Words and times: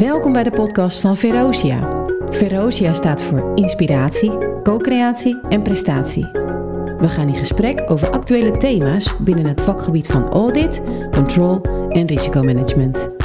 Welkom 0.00 0.32
bij 0.32 0.42
de 0.42 0.50
podcast 0.50 0.98
van 1.00 1.16
Verosia. 1.16 2.04
Verosia 2.30 2.94
staat 2.94 3.22
voor 3.22 3.52
inspiratie, 3.54 4.62
co-creatie 4.62 5.40
en 5.40 5.62
prestatie. 5.62 6.24
We 6.98 7.08
gaan 7.08 7.28
in 7.28 7.34
gesprek 7.34 7.90
over 7.90 8.10
actuele 8.10 8.58
thema's 8.58 9.16
binnen 9.16 9.46
het 9.46 9.62
vakgebied 9.62 10.06
van 10.06 10.28
audit, 10.28 10.80
control 11.10 11.60
en 11.88 12.06
risicomanagement. 12.06 13.16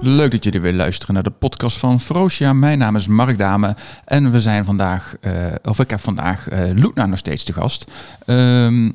Leuk 0.00 0.30
dat 0.30 0.44
jullie 0.44 0.60
weer 0.60 0.72
luisteren 0.72 1.14
naar 1.14 1.22
de 1.22 1.30
podcast 1.30 1.78
van 1.78 2.00
Verosia. 2.00 2.52
Mijn 2.52 2.78
naam 2.78 2.96
is 2.96 3.08
Mark 3.08 3.38
Dame 3.38 3.76
en 4.04 4.30
we 4.30 4.40
zijn 4.40 4.64
vandaag, 4.64 5.16
uh, 5.20 5.32
of 5.62 5.78
ik 5.78 5.90
heb 5.90 6.00
vandaag 6.00 6.52
uh, 6.52 6.58
Loetna 6.74 7.06
nog 7.06 7.18
steeds 7.18 7.44
te 7.44 7.52
gast. 7.52 7.90
Um, 8.26 8.94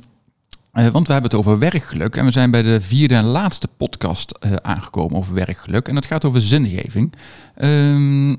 uh, 0.76 0.88
want 0.88 1.08
we 1.08 1.14
hebben 1.14 1.32
het 1.32 1.40
over 1.40 1.60
werkgeluk 1.60 2.16
en 2.16 2.26
we 2.26 2.32
zijn 2.32 2.52
bij 2.52 2.62
de 2.62 2.82
vierde 2.82 3.16
en 3.16 3.26
laatste 3.26 3.68
podcast 3.78 4.38
uh, 4.40 4.54
aangekomen 4.56 5.18
over 5.18 5.34
werkgeluk. 5.34 5.88
En 5.88 5.96
dat 5.96 6.06
gaat 6.06 6.26
over 6.26 6.42
zingeving. 6.42 7.14
Um, 7.58 8.32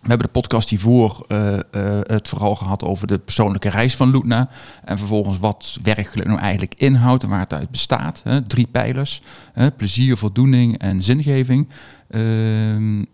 we 0.00 0.10
hebben 0.10 0.26
de 0.26 0.40
podcast 0.40 0.68
hiervoor 0.68 1.24
uh, 1.28 1.58
het 2.02 2.28
vooral 2.28 2.54
gehad 2.54 2.84
over 2.84 3.06
de 3.06 3.18
persoonlijke 3.18 3.68
reis 3.68 3.96
van 3.96 4.10
Loetna. 4.10 4.48
En 4.84 4.98
vervolgens 4.98 5.38
wat 5.38 5.78
werkgeluk 5.82 6.26
nou 6.26 6.38
eigenlijk 6.38 6.74
inhoudt 6.74 7.22
en 7.22 7.28
waar 7.28 7.40
het 7.40 7.52
uit 7.52 7.70
bestaat. 7.70 8.20
Hè? 8.24 8.42
Drie 8.42 8.66
pijlers, 8.66 9.22
hè? 9.52 9.70
plezier, 9.70 10.16
voldoening 10.16 10.78
en 10.78 11.02
zingeving. 11.02 11.68
Um, 12.10 13.06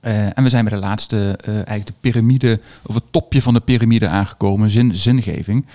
en 0.00 0.42
we 0.42 0.48
zijn 0.48 0.64
bij 0.64 0.74
de 0.74 0.80
laatste, 0.80 1.38
eigenlijk 1.44 1.86
de 1.86 1.92
piramide, 2.00 2.60
of 2.82 2.94
het 2.94 3.04
topje 3.10 3.42
van 3.42 3.54
de 3.54 3.60
piramide 3.60 4.08
aangekomen, 4.08 4.70
zin, 4.70 4.94
zingeving. 4.94 5.66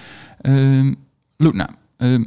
Um, 0.42 0.96
Loetna, 1.38 1.70
uh, 2.04 2.26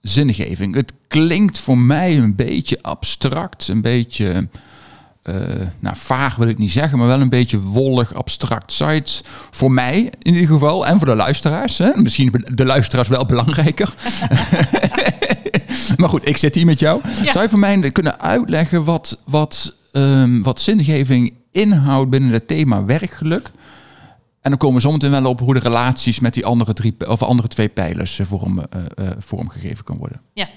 zingeving. 0.00 0.74
Het 0.74 0.92
klinkt 1.08 1.58
voor 1.58 1.78
mij 1.78 2.18
een 2.18 2.34
beetje 2.34 2.78
abstract, 2.82 3.68
een 3.68 3.80
beetje, 3.80 4.48
uh, 5.24 5.34
nou 5.78 5.96
vaag 5.96 6.36
wil 6.36 6.48
ik 6.48 6.58
niet 6.58 6.70
zeggen, 6.70 6.98
maar 6.98 7.06
wel 7.06 7.20
een 7.20 7.28
beetje 7.28 7.60
wollig, 7.60 8.14
abstract. 8.14 8.72
Zou 8.72 8.92
het 8.92 9.24
voor 9.50 9.72
mij 9.72 10.12
in 10.22 10.34
ieder 10.34 10.48
geval 10.48 10.86
en 10.86 10.98
voor 10.98 11.06
de 11.06 11.14
luisteraars, 11.14 11.78
hè? 11.78 11.90
misschien 11.94 12.44
de 12.48 12.64
luisteraars 12.64 13.08
wel 13.08 13.26
belangrijker. 13.26 13.94
maar 15.96 16.08
goed, 16.08 16.28
ik 16.28 16.36
zit 16.36 16.54
hier 16.54 16.64
met 16.64 16.78
jou. 16.78 17.00
Ja. 17.22 17.32
Zou 17.32 17.44
je 17.44 17.50
voor 17.50 17.58
mij 17.58 17.90
kunnen 17.90 18.20
uitleggen 18.20 18.84
wat, 18.84 19.20
wat, 19.24 19.74
um, 19.92 20.42
wat 20.42 20.60
zingeving 20.60 21.32
inhoudt 21.50 22.10
binnen 22.10 22.30
het 22.30 22.48
thema 22.48 22.84
werkgeluk? 22.84 23.50
En 24.42 24.50
dan 24.50 24.58
komen 24.58 24.76
we 24.76 24.82
zometeen 24.82 25.10
wel 25.10 25.24
op 25.24 25.40
hoe 25.40 25.54
de 25.54 25.60
relaties 25.60 26.20
met 26.20 26.34
die 26.34 26.46
andere, 26.46 26.72
drie, 26.72 27.08
of 27.08 27.22
andere 27.22 27.48
twee 27.48 27.68
pijlers 27.68 28.20
vorm, 28.22 28.58
uh, 28.58 28.64
uh, 28.94 29.10
vormgegeven 29.18 29.84
kan 29.84 29.96
worden. 29.96 30.20
Ja. 30.32 30.48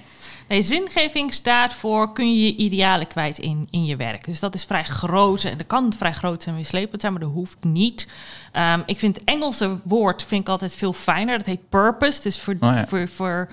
Nee, 0.48 0.62
zingeving 0.62 1.34
staat 1.34 1.74
voor 1.74 2.14
kun 2.14 2.36
je 2.36 2.46
je 2.46 2.56
idealen 2.56 3.08
kwijt 3.08 3.38
in, 3.38 3.68
in 3.70 3.86
je 3.86 3.96
werk. 3.96 4.26
Dus 4.26 4.40
dat 4.40 4.56
is 4.56 4.64
vrij 4.64 4.84
groot 4.84 5.44
en 5.44 5.58
dat 5.58 5.68
kan 5.68 5.94
vrij 5.98 6.14
groot 6.14 6.46
en 6.46 6.56
mislepend 6.56 7.02
zijn, 7.02 7.14
maar 7.14 7.22
dat 7.22 7.32
hoeft 7.32 7.64
niet. 7.64 8.08
Um, 8.54 8.84
ik 8.86 9.00
vind 9.00 9.16
het 9.16 9.26
Engelse 9.26 9.80
woord 9.84 10.24
vind 10.24 10.42
ik 10.42 10.50
altijd 10.50 10.76
veel 10.76 10.94
fijner. 10.94 11.38
Dat 11.38 11.48
heet 11.48 11.70
purpose. 11.70 12.22
Dus 12.22 12.40
voor, 12.40 12.54
oh 12.54 12.74
ja. 12.74 12.88
voor, 12.88 13.08
voor 13.08 13.50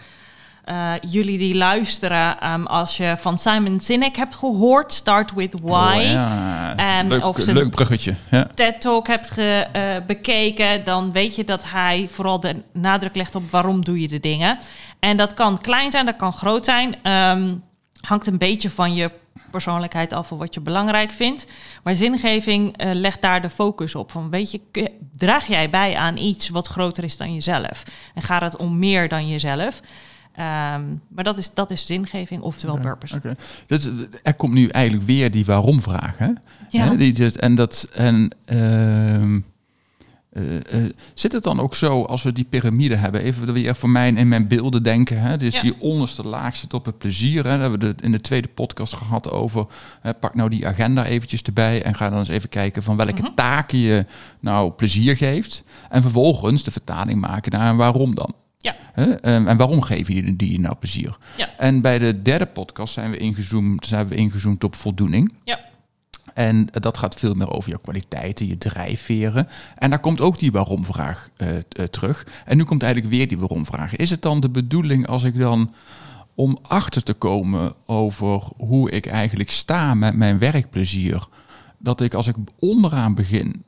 uh, 0.65 0.93
jullie 1.01 1.39
die 1.39 1.55
luisteren, 1.55 2.53
um, 2.53 2.67
als 2.67 2.97
je 2.97 3.15
van 3.19 3.39
Simon 3.39 3.81
Sinek 3.81 4.17
hebt 4.17 4.35
gehoord, 4.35 4.93
Start 4.93 5.33
with 5.33 5.55
Why. 5.63 5.97
Oh, 5.97 6.03
ja. 6.03 7.01
um, 7.01 7.09
leuk, 7.09 7.25
of 7.25 7.37
zijn 7.39 7.57
leuk 7.57 7.71
bruggetje. 7.71 8.15
Ja. 8.31 8.47
TED-talk 8.55 9.07
hebt 9.07 9.31
ge, 9.31 9.67
uh, 9.77 10.07
bekeken, 10.07 10.85
dan 10.85 11.13
weet 11.13 11.37
je 11.37 11.45
dat 11.45 11.65
hij 11.67 12.09
vooral 12.11 12.41
de 12.41 12.63
nadruk 12.73 13.17
legt 13.17 13.35
op 13.35 13.51
waarom 13.51 13.85
doe 13.85 14.01
je 14.01 14.09
de 14.09 14.21
dingen. 14.21 14.59
En 15.01 15.17
dat 15.17 15.35
kan 15.35 15.61
klein 15.61 15.91
zijn, 15.91 16.07
dat 16.07 16.17
kan 16.17 16.33
groot 16.33 16.65
zijn. 16.65 17.13
Um, 17.13 17.63
hangt 18.01 18.27
een 18.27 18.39
beetje 18.39 18.71
van 18.71 18.95
je 18.95 19.11
persoonlijkheid 19.51 20.13
af 20.13 20.33
of 20.33 20.39
wat 20.39 20.55
je 20.55 20.61
belangrijk 20.61 21.11
vindt. 21.11 21.47
Maar 21.83 21.95
zingeving 21.95 22.85
uh, 22.85 22.91
legt 22.93 23.23
daar 23.23 23.43
de 23.43 23.51
focus 23.51 23.95
op. 23.95 24.11
Van 24.11 24.31
weet 24.31 24.51
je, 24.51 24.91
draag 25.13 25.47
jij 25.47 25.71
bij 25.71 25.97
aan 25.97 26.17
iets 26.17 26.49
wat 26.49 26.67
groter 26.67 27.05
is 27.05 27.17
dan 27.17 27.35
jezelf? 27.35 27.83
En 28.15 28.22
gaat 28.22 28.43
het 28.43 28.56
om 28.56 28.78
meer 28.78 29.09
dan 29.09 29.28
jezelf? 29.28 29.81
Um, 30.37 31.03
maar 31.09 31.25
dat 31.25 31.38
is, 31.38 31.54
dat 31.54 31.70
is 31.70 31.87
zingeving, 31.87 32.41
oftewel 32.41 32.78
purpose. 32.78 33.16
Okay. 33.16 33.37
Dus 33.66 33.88
er 34.22 34.34
komt 34.34 34.54
nu 34.54 34.66
eigenlijk 34.66 35.06
weer 35.06 35.31
die 35.31 35.44
waarom-vraag. 35.44 36.19
Hè? 36.19 36.31
Ja. 36.69 36.88
Hè? 36.88 36.97
Die, 36.97 37.38
en 37.38 37.54
dat, 37.54 37.88
en, 37.93 38.31
uh, 38.47 39.42
uh, 40.32 40.91
zit 41.15 41.32
het 41.32 41.42
dan 41.42 41.60
ook 41.60 41.75
zo, 41.75 42.03
als 42.03 42.22
we 42.22 42.32
die 42.32 42.44
piramide 42.44 42.97
hebben, 42.97 43.22
even 43.22 43.53
weer 43.53 43.75
voor 43.75 43.91
mij 43.91 44.09
in 44.09 44.28
mijn 44.28 44.48
beelden 44.48 44.82
denken. 44.82 45.21
Hè? 45.21 45.37
Dus 45.37 45.54
ja. 45.54 45.60
die 45.60 45.81
onderste 45.81 46.28
laag 46.28 46.56
zit 46.56 46.75
op 46.75 46.84
het 46.84 46.98
plezier. 46.98 47.37
Hè? 47.37 47.50
Daar 47.50 47.60
hebben 47.60 47.81
we 47.81 47.87
het 47.87 48.03
in 48.03 48.12
de 48.12 48.21
tweede 48.21 48.48
podcast 48.48 48.94
gehad 48.94 49.31
over. 49.31 49.66
Hè? 50.00 50.15
Pak 50.15 50.34
nou 50.34 50.50
die 50.50 50.66
agenda 50.66 51.04
eventjes 51.04 51.42
erbij 51.42 51.82
en 51.82 51.94
ga 51.94 52.10
dan 52.10 52.19
eens 52.19 52.28
even 52.28 52.48
kijken 52.48 52.82
van 52.82 52.97
welke 52.97 53.22
-huh. 53.22 53.34
taken 53.34 53.78
je 53.78 54.06
nou 54.41 54.71
plezier 54.71 55.16
geeft. 55.16 55.65
En 55.91 56.03
vervolgens 56.03 56.65
de 56.65 56.71
vertaling 56.71 57.21
maken 57.21 57.53
naar 57.53 57.76
waarom 57.76 58.15
dan. 58.15 58.34
Ja. 58.62 58.77
Huh? 58.95 59.17
En 59.23 59.56
waarom 59.56 59.83
geven 59.83 60.15
je 60.15 60.37
die 60.37 60.61
nou 60.61 60.75
plezier? 60.75 61.19
Ja. 61.37 61.56
En 61.59 61.81
bij 61.81 61.99
de 61.99 62.23
derde 62.23 62.47
podcast 62.47 62.93
zijn 62.93 63.11
we 63.11 63.17
ingezoomd, 63.17 63.87
zijn 63.87 64.09
we 64.09 64.15
ingezoomd 64.15 64.65
op 64.65 64.75
voldoening. 64.75 65.33
Ja. 65.45 65.61
En 66.34 66.67
dat 66.72 66.99
gaat 66.99 67.15
veel 67.15 67.34
meer 67.34 67.51
over 67.51 67.71
je 67.71 67.81
kwaliteiten, 67.81 68.47
je 68.47 68.59
drijfveren. 68.59 69.49
En 69.77 69.91
daar 69.91 70.01
komt 70.01 70.21
ook 70.21 70.39
die 70.39 70.53
waarom-vraag 70.53 71.31
uh, 71.37 71.49
uh, 71.55 71.61
terug. 71.84 72.27
En 72.45 72.56
nu 72.56 72.65
komt 72.65 72.83
eigenlijk 72.83 73.15
weer 73.15 73.28
die 73.28 73.39
waarom-vraag. 73.39 73.97
Is 73.97 74.11
het 74.11 74.22
dan 74.22 74.41
de 74.41 74.51
bedoeling 74.51 75.06
als 75.06 75.22
ik 75.22 75.39
dan 75.39 75.75
om 76.34 76.59
achter 76.62 77.03
te 77.03 77.12
komen 77.12 77.75
over 77.87 78.43
hoe 78.56 78.91
ik 78.91 79.06
eigenlijk 79.06 79.51
sta 79.51 79.95
met 79.95 80.15
mijn 80.15 80.39
werkplezier, 80.39 81.27
dat 81.78 82.01
ik 82.01 82.15
als 82.15 82.27
ik 82.27 82.37
onderaan 82.59 83.15
begin 83.15 83.65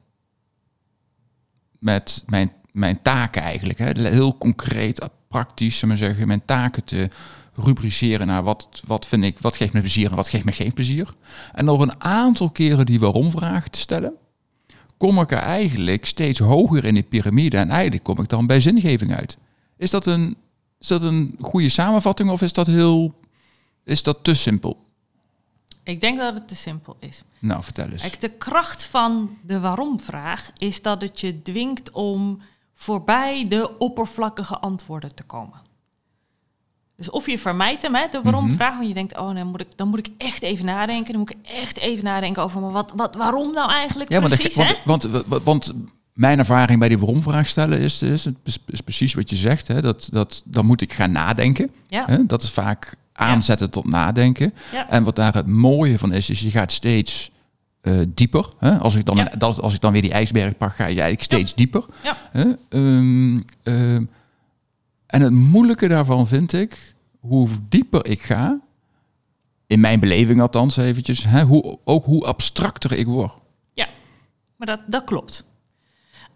met 1.78 2.22
mijn 2.27 2.53
mijn 2.74 3.02
taken 3.02 3.42
eigenlijk. 3.42 3.78
Hè, 3.78 4.08
heel 4.08 4.38
concreet, 4.38 5.08
praktisch, 5.28 5.82
maar 5.82 5.96
zeggen, 5.96 6.26
mijn 6.26 6.44
taken 6.44 6.84
te 6.84 7.08
rubriceren 7.52 8.26
naar 8.26 8.42
wat, 8.42 8.82
wat 8.86 9.06
vind 9.06 9.24
ik, 9.24 9.38
wat 9.38 9.56
geeft 9.56 9.72
me 9.72 9.80
plezier 9.80 10.10
en 10.10 10.16
wat 10.16 10.28
geeft 10.28 10.44
me 10.44 10.52
geen 10.52 10.72
plezier. 10.72 11.14
En 11.52 11.66
door 11.66 11.82
een 11.82 12.02
aantal 12.02 12.50
keren 12.50 12.86
die 12.86 13.00
waarom-vragen 13.00 13.70
te 13.70 13.78
stellen, 13.78 14.12
kom 14.96 15.20
ik 15.20 15.32
er 15.32 15.38
eigenlijk 15.38 16.06
steeds 16.06 16.38
hoger 16.38 16.84
in 16.84 16.94
de 16.94 17.02
piramide 17.02 17.56
en 17.56 17.70
eigenlijk 17.70 18.04
kom 18.04 18.20
ik 18.20 18.28
dan 18.28 18.46
bij 18.46 18.60
zingeving 18.60 19.14
uit. 19.14 19.38
Is 19.76 19.91
dat 19.91 20.06
een, 20.06 20.36
is 20.80 20.86
dat 20.86 21.02
een 21.02 21.36
goede 21.41 21.68
samenvatting 21.68 22.30
of 22.30 22.42
is 22.42 22.52
dat 22.52 22.66
heel, 22.66 23.14
is 23.84 24.02
dat 24.02 24.18
te 24.24 24.34
simpel? 24.34 24.82
Ik 25.82 26.00
denk 26.00 26.18
dat 26.18 26.34
het 26.34 26.48
te 26.48 26.56
simpel 26.56 26.96
is. 27.00 27.22
Nou, 27.38 27.64
vertel 27.64 27.88
eens. 27.88 28.02
Kijk, 28.02 28.20
de 28.20 28.30
kracht 28.30 28.84
van 28.84 29.38
de 29.42 29.60
waarom-vraag 29.60 30.50
is 30.56 30.82
dat 30.82 31.02
het 31.02 31.20
je 31.20 31.42
dwingt 31.42 31.91
om 31.91 32.41
voorbij 32.74 33.46
de 33.48 33.78
oppervlakkige 33.78 34.58
antwoorden 34.58 35.14
te 35.14 35.22
komen. 35.22 35.58
Dus 36.96 37.10
of 37.10 37.26
je 37.26 37.38
vermijdt 37.38 37.82
hem, 37.82 37.94
hè, 37.94 38.06
de 38.10 38.20
waarom 38.22 38.44
Mhm. 38.46 38.54
vraag, 38.54 38.74
want 38.76 38.88
je 38.88 38.94
denkt, 38.94 39.18
oh, 39.18 39.34
dan 39.34 39.46
moet, 39.46 39.60
ik, 39.60 39.76
dan 39.76 39.88
moet 39.88 39.98
ik 39.98 40.08
echt 40.18 40.42
even 40.42 40.64
nadenken. 40.64 41.12
Dan 41.12 41.20
moet 41.20 41.30
ik 41.30 41.36
echt 41.42 41.78
even 41.78 42.04
nadenken 42.04 42.42
over, 42.42 42.60
maar 42.60 42.70
wat, 42.70 42.92
wat, 42.96 43.14
waarom 43.14 43.52
nou 43.52 43.70
eigenlijk 43.70 44.10
Ja, 44.10 44.20
want, 44.20 44.34
precies, 44.34 44.54
want, 44.54 44.68
hè? 44.68 44.76
want, 44.84 45.02
want, 45.26 45.42
want 45.44 45.72
mijn 46.12 46.38
ervaring 46.38 46.78
bij 46.78 46.88
die 46.88 46.98
waarom-vraag 46.98 47.48
stellen 47.48 47.80
is, 47.80 48.02
is, 48.02 48.26
is, 48.44 48.58
is 48.66 48.80
precies 48.80 49.14
wat 49.14 49.30
je 49.30 49.36
zegt. 49.36 49.68
Hè, 49.68 49.80
dat, 49.80 50.08
dat, 50.10 50.42
dan 50.44 50.66
moet 50.66 50.80
ik 50.80 50.92
gaan 50.92 51.12
nadenken. 51.12 51.70
Ja. 51.88 52.04
Hè, 52.06 52.26
dat 52.26 52.42
is 52.42 52.50
vaak 52.50 52.96
aanzetten 53.12 53.70
tot 53.70 53.84
nadenken. 53.84 54.54
Ja. 54.72 54.88
En 54.91 55.04
wat 55.04 55.16
daar 55.16 55.34
het 55.34 55.46
mooie 55.46 55.98
van 55.98 56.12
is, 56.12 56.30
is 56.30 56.41
je 56.41 56.50
gaat 56.50 56.72
steeds 56.72 57.30
uh, 57.84 58.05
dieper. 58.09 58.49
Hè? 58.59 58.78
Als, 58.78 58.95
ik 58.95 59.05
dan, 59.05 59.17
Ja. 59.17 59.33
als 59.39 59.75
ik 59.75 59.81
dan 59.81 59.93
weer 59.93 60.03
die 60.03 60.12
ijsberg 60.12 60.56
pak, 60.56 60.75
ga 60.75 60.83
je 60.84 60.89
eigenlijk 60.89 61.22
steeds 61.22 61.55
dieper. 61.55 61.84
Ja. 62.03 62.17
Hè? 62.31 62.45
Um, 62.69 63.45
um, 63.62 64.11
en 65.06 65.21
het 65.21 65.33
moeilijke 65.33 65.89
daarvan 65.89 66.27
vind 66.27 66.53
ik, 66.53 66.95
hoe 67.21 67.49
dieper 67.69 68.06
ik 68.06 68.22
ga, 68.22 68.61
in 69.67 69.81
mijn 69.81 70.00
beleving 70.00 70.41
althans 70.41 70.77
eventjes, 70.77 71.25
hè, 71.25 71.43
hoe, 71.43 71.78
ook 71.84 72.04
hoe 72.04 72.25
abstracter 72.25 72.92
ik 72.92 73.07
word. 73.07 73.33
Ja, 73.72 73.89
maar 74.57 74.66
dat, 74.66 74.83
dat 74.87 75.04
klopt. 75.04 75.45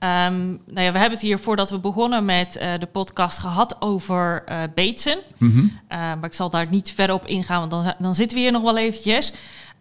Um, 0.01 0.61
nou 0.67 0.81
ja, 0.81 0.93
we 0.93 0.99
hebben 0.99 1.11
het 1.11 1.21
hier 1.21 1.39
voordat 1.39 1.71
we 1.71 1.79
begonnen 1.79 2.25
met 2.25 2.57
uh, 2.57 2.73
de 2.79 2.87
podcast 2.87 3.39
gehad 3.39 3.81
over 3.81 4.45
uh, 4.49 4.63
Bateson. 4.75 5.19
Mm 5.39 5.51
-hmm. 5.51 5.65
uh, 5.65 5.73
maar 5.89 6.25
ik 6.25 6.35
zal 6.35 6.51
daar 6.51 6.67
niet 6.71 6.93
verder 6.93 7.17
op 7.17 7.27
ingaan, 7.27 7.69
want 7.69 7.71
dan, 7.71 7.95
dan 7.99 8.15
zitten 8.15 8.37
we 8.37 8.43
hier 8.43 8.53
nog 8.53 8.63
wel 8.63 8.79
eventjes. 8.79 9.33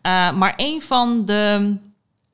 Uh, 0.04 0.32
maar 0.32 0.54
een 0.56 0.82
van 0.82 1.26
de 1.26 1.76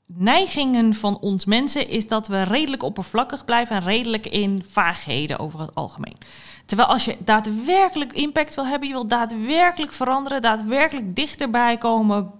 neigingen 0.06 0.94
van 0.94 1.20
ons 1.20 1.46
mensen 1.46 1.90
is 1.90 2.08
dat 2.08 2.28
we 2.28 2.42
redelijk 2.42 2.84
oppervlakkig 2.84 3.46
blijven 3.46 3.76
en 3.76 3.84
redelijk 3.84 4.26
in 4.26 4.64
vaagheden 4.70 5.40
over 5.40 5.60
het 5.60 5.76
algemeen. 5.76 6.18
Terwijl 6.66 6.88
als 6.88 7.06
je 7.06 7.18
daadwerkelijk 7.20 8.14
impact 8.14 8.56
wil 8.56 8.68
hebben, 8.68 8.88
je 8.88 8.94
wil 8.94 9.08
daadwerkelijk 9.08 9.94
veranderen, 9.94 10.42
daadwerkelijk 10.42 11.16
dichterbij 11.16 11.78
komen 11.78 12.32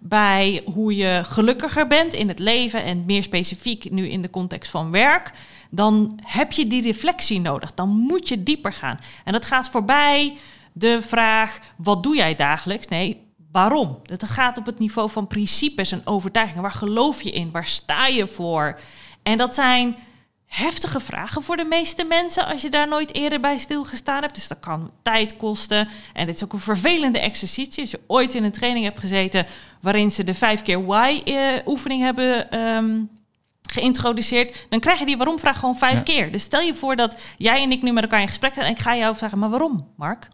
bij 0.00 0.62
hoe 0.64 0.96
je 0.96 1.20
gelukkiger 1.24 1.86
bent 1.86 2.14
in 2.14 2.28
het 2.28 2.38
leven 2.38 2.84
en 2.84 3.04
meer 3.06 3.22
specifiek 3.22 3.90
nu 3.90 4.08
in 4.08 4.22
de 4.22 4.30
context 4.30 4.70
van 4.70 4.90
werk, 4.90 5.30
dan 5.70 6.18
heb 6.22 6.52
je 6.52 6.66
die 6.66 6.82
reflectie 6.82 7.40
nodig. 7.40 7.74
Dan 7.74 7.88
moet 7.88 8.28
je 8.28 8.42
dieper 8.42 8.72
gaan. 8.72 8.98
En 9.24 9.32
dat 9.32 9.44
gaat 9.44 9.68
voorbij 9.68 10.36
de 10.72 11.02
vraag: 11.02 11.58
wat 11.76 12.02
doe 12.02 12.16
jij 12.16 12.34
dagelijks? 12.34 12.88
Nee, 12.88 13.29
waarom. 13.52 13.98
Het 14.02 14.24
gaat 14.24 14.58
op 14.58 14.66
het 14.66 14.78
niveau 14.78 15.10
van 15.10 15.26
principes 15.26 15.92
en 15.92 16.02
overtuigingen. 16.04 16.62
Waar 16.62 16.72
geloof 16.72 17.22
je 17.22 17.30
in? 17.30 17.50
Waar 17.50 17.66
sta 17.66 18.06
je 18.06 18.26
voor? 18.26 18.78
En 19.22 19.36
dat 19.36 19.54
zijn 19.54 19.96
heftige 20.46 21.00
vragen 21.00 21.42
voor 21.42 21.56
de 21.56 21.64
meeste 21.64 22.04
mensen 22.04 22.46
als 22.46 22.62
je 22.62 22.70
daar 22.70 22.88
nooit 22.88 23.14
eerder 23.14 23.40
bij 23.40 23.58
stilgestaan 23.58 24.22
hebt. 24.22 24.34
Dus 24.34 24.48
dat 24.48 24.60
kan 24.60 24.92
tijd 25.02 25.36
kosten. 25.36 25.88
En 26.12 26.26
dit 26.26 26.34
is 26.34 26.44
ook 26.44 26.52
een 26.52 26.60
vervelende 26.60 27.20
exercitie. 27.20 27.80
Als 27.80 27.90
je 27.90 28.00
ooit 28.06 28.34
in 28.34 28.44
een 28.44 28.52
training 28.52 28.84
hebt 28.84 28.98
gezeten 28.98 29.46
waarin 29.80 30.10
ze 30.10 30.24
de 30.24 30.34
vijf 30.34 30.62
keer 30.62 30.86
why-oefening 30.86 32.02
hebben 32.02 32.50
ehm, 32.50 33.02
geïntroduceerd, 33.62 34.66
dan 34.68 34.80
krijg 34.80 34.98
je 34.98 35.06
die 35.06 35.16
waarom-vraag 35.16 35.58
gewoon 35.58 35.78
vijf 35.78 36.02
keer. 36.02 36.32
Dus 36.32 36.42
stel 36.42 36.60
je 36.60 36.74
voor 36.74 36.96
dat 36.96 37.16
jij 37.36 37.62
en 37.62 37.72
ik 37.72 37.82
nu 37.82 37.92
met 37.92 38.02
elkaar 38.02 38.20
in 38.20 38.28
gesprek 38.28 38.54
zijn 38.54 38.66
en 38.66 38.72
ik 38.72 38.78
ga 38.78 38.96
jou 38.96 39.16
vragen, 39.16 39.38
maar 39.38 39.50
waarom, 39.50 39.88
Mark? 39.96 40.28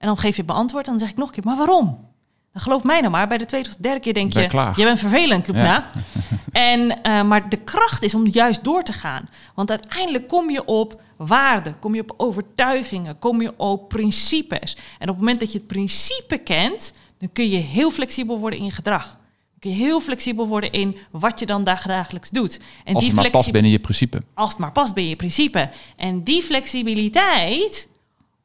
En 0.00 0.06
dan 0.06 0.18
geef 0.18 0.36
je 0.36 0.44
beantwoord 0.44 0.84
en 0.84 0.90
dan 0.90 1.00
zeg 1.00 1.10
ik 1.10 1.16
nog 1.16 1.28
een 1.28 1.34
keer, 1.34 1.44
maar 1.44 1.56
waarom? 1.56 2.08
Dan 2.52 2.62
geloof 2.62 2.84
mij 2.84 3.00
nou 3.00 3.12
maar, 3.12 3.28
bij 3.28 3.38
de 3.38 3.46
tweede 3.46 3.68
of 3.68 3.76
derde 3.76 4.00
keer 4.00 4.14
denk 4.14 4.32
je, 4.32 4.40
je 4.76 4.84
bent 4.84 4.98
vervelend, 4.98 5.46
Loepna. 5.46 5.90
en, 6.52 6.98
uh, 7.02 7.22
maar 7.22 7.48
de 7.48 7.56
kracht 7.56 8.02
is 8.02 8.14
om 8.14 8.26
juist 8.26 8.64
door 8.64 8.82
te 8.82 8.92
gaan. 8.92 9.28
Want 9.54 9.70
uiteindelijk 9.70 10.28
kom 10.28 10.50
je 10.50 10.64
op 10.64 11.02
waarden, 11.16 11.78
kom 11.78 11.94
je 11.94 12.00
op 12.00 12.14
overtuigingen, 12.16 13.18
kom 13.18 13.42
je 13.42 13.58
op 13.58 13.88
principes. 13.88 14.76
En 14.76 15.08
op 15.08 15.14
het 15.14 15.18
moment 15.18 15.40
dat 15.40 15.52
je 15.52 15.58
het 15.58 15.66
principe 15.66 16.38
kent, 16.38 16.92
dan 17.18 17.32
kun 17.32 17.48
je 17.48 17.56
heel 17.56 17.90
flexibel 17.90 18.38
worden 18.38 18.58
in 18.58 18.64
je 18.64 18.70
gedrag. 18.70 19.06
Dan 19.06 19.58
kun 19.58 19.70
je 19.70 19.76
heel 19.76 20.00
flexibel 20.00 20.46
worden 20.46 20.72
in 20.72 20.96
wat 21.10 21.40
je 21.40 21.46
dan 21.46 21.64
dagelijks 21.64 22.30
doet. 22.30 22.60
En 22.84 22.94
als 22.94 23.06
het 23.06 23.14
maar 23.14 23.30
past 23.30 23.52
binnen 23.52 23.70
je 23.70 23.78
principe. 23.78 24.22
Als 24.34 24.50
het 24.50 24.58
maar 24.58 24.72
past 24.72 24.94
binnen 24.94 25.10
je 25.10 25.16
principe. 25.16 25.70
En 25.96 26.24
die 26.24 26.42
flexibiliteit 26.42 27.88